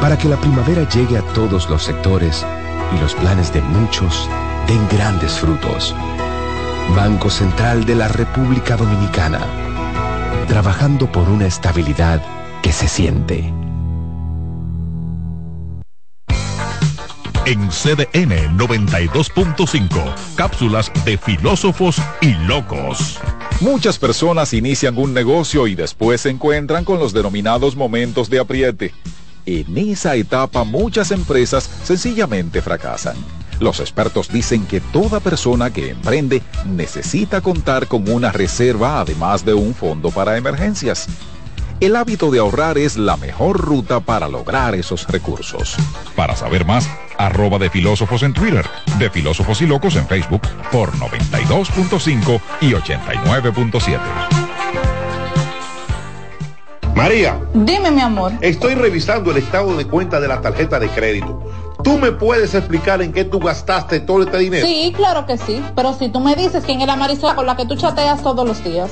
[0.02, 2.44] Para que la primavera llegue a todos los sectores
[2.92, 4.28] y los planes de muchos
[4.66, 5.94] den grandes frutos.
[6.96, 9.42] Banco Central de la República Dominicana,
[10.48, 12.20] trabajando por una estabilidad
[12.64, 13.54] que se siente.
[17.46, 23.20] En CDN 92.5, cápsulas de filósofos y locos.
[23.62, 28.94] Muchas personas inician un negocio y después se encuentran con los denominados momentos de apriete.
[29.46, 33.18] En esa etapa muchas empresas sencillamente fracasan.
[33.60, 39.54] Los expertos dicen que toda persona que emprende necesita contar con una reserva además de
[39.54, 41.08] un fondo para emergencias.
[41.82, 45.76] El hábito de ahorrar es la mejor ruta para lograr esos recursos.
[46.16, 46.90] Para saber más,
[47.20, 48.66] arroba de filósofos en Twitter,
[48.98, 50.42] de filósofos y locos en Facebook
[50.72, 54.00] por 92.5 y 89.7.
[56.96, 57.40] María.
[57.54, 58.32] Dime, mi amor.
[58.42, 61.44] Estoy revisando el estado de cuenta de la tarjeta de crédito.
[61.84, 64.66] ¿Tú me puedes explicar en qué tú gastaste todo este dinero?
[64.66, 65.64] Sí, claro que sí.
[65.76, 68.46] Pero si tú me dices quién es la Marisol con la que tú chateas todos
[68.48, 68.92] los días.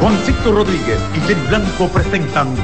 [0.00, 2.54] Juancito Rodríguez y Jenny Blanco presentan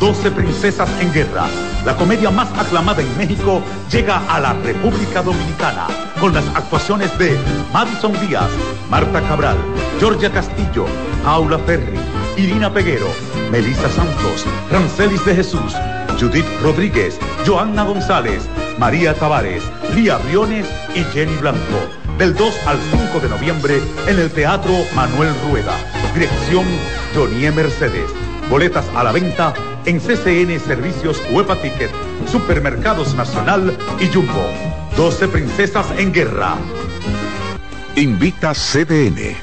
[0.00, 1.46] 12 Princesas en Guerra.
[1.84, 5.86] La comedia más aclamada en México llega a la República Dominicana
[6.18, 7.38] con las actuaciones de
[7.72, 8.50] Madison Díaz,
[8.90, 9.56] Marta Cabral,
[10.00, 10.86] Georgia Castillo,
[11.24, 11.98] Paula Ferri,
[12.36, 13.08] Irina Peguero,
[13.52, 15.76] Melissa Santos, Rancelis de Jesús,
[16.18, 19.62] Judith Rodríguez, Joanna González, María Tavares,
[19.94, 21.99] Lía Briones y Jenny Blanco.
[22.20, 25.74] Del 2 al 5 de noviembre en el Teatro Manuel Rueda.
[26.12, 26.66] Dirección
[27.14, 28.10] Jonie Mercedes.
[28.50, 29.54] Boletas a la venta
[29.86, 31.90] en CCN Servicios Huepa Ticket,
[32.30, 34.44] Supermercados Nacional y Jumbo.
[34.98, 36.58] 12 Princesas en Guerra.
[37.96, 39.34] Invita CDN.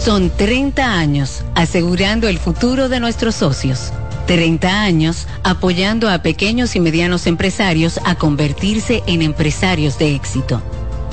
[0.00, 3.92] Son 30 años asegurando el futuro de nuestros socios.
[4.26, 10.62] 30 años apoyando a pequeños y medianos empresarios a convertirse en empresarios de éxito.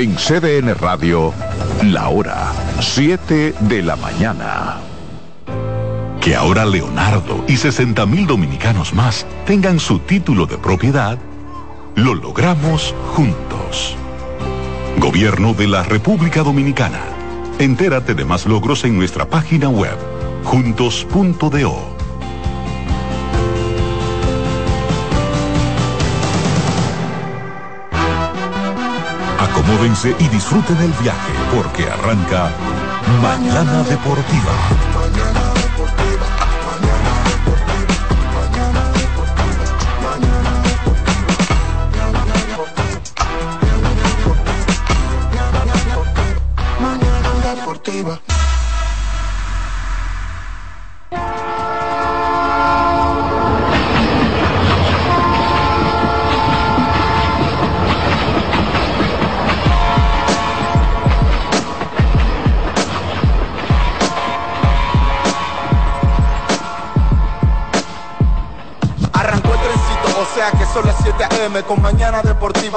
[0.00, 1.34] En CDN Radio,
[1.82, 4.78] la hora 7 de la mañana.
[6.22, 11.18] Que ahora Leonardo y 60 mil dominicanos más tengan su título de propiedad,
[11.96, 13.94] lo logramos juntos.
[14.96, 17.02] Gobierno de la República Dominicana.
[17.58, 19.98] Entérate de más logros en nuestra página web,
[20.44, 21.89] juntos.do.
[29.60, 32.50] Acomódense y disfruten el viaje porque arranca
[33.20, 34.89] Mañana Deportiva.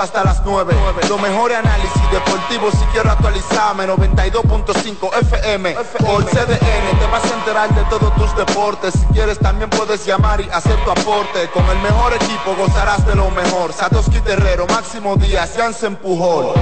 [0.01, 0.73] Hasta las 9.
[1.09, 3.87] Lo mejor de análisis deportivo si quiero actualizarme.
[3.87, 6.99] 92.5 FM por CDN.
[6.99, 8.93] Te vas a enterar de todos tus deportes.
[8.93, 11.49] Si quieres también puedes llamar y hacer tu aporte.
[11.53, 13.73] Con el mejor equipo gozarás de lo mejor.
[13.73, 16.53] Satoshi Terrero, Máximo Díaz, Jansen Pujol.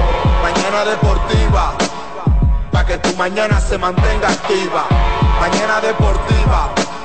[0.41, 1.73] Mañana deportiva.
[2.71, 4.85] Para que tu mañana se mantenga activa.
[5.39, 6.80] Mañana deportiva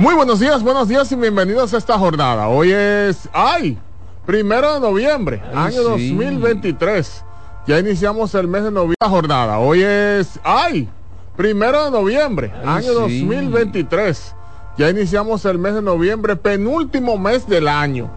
[0.00, 2.46] Muy buenos días, buenos días y bienvenidos a esta jornada.
[2.46, 3.76] Hoy es, ay,
[4.24, 7.24] primero de noviembre, año 2023.
[7.66, 8.94] Ya iniciamos el mes de noviembre.
[9.02, 9.58] Jornada.
[9.58, 10.88] Hoy es, ay,
[11.36, 14.36] primero de noviembre, año 2023.
[14.76, 18.08] Ya iniciamos el mes de noviembre, penúltimo mes del año.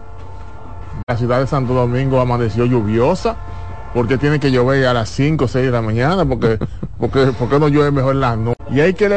[1.08, 3.36] La ciudad de Santo Domingo amaneció lluviosa
[3.92, 6.58] porque tiene que llover a las 5 o 6 de la mañana porque
[7.00, 9.08] porque porque no llueve mejor en las noches y hay que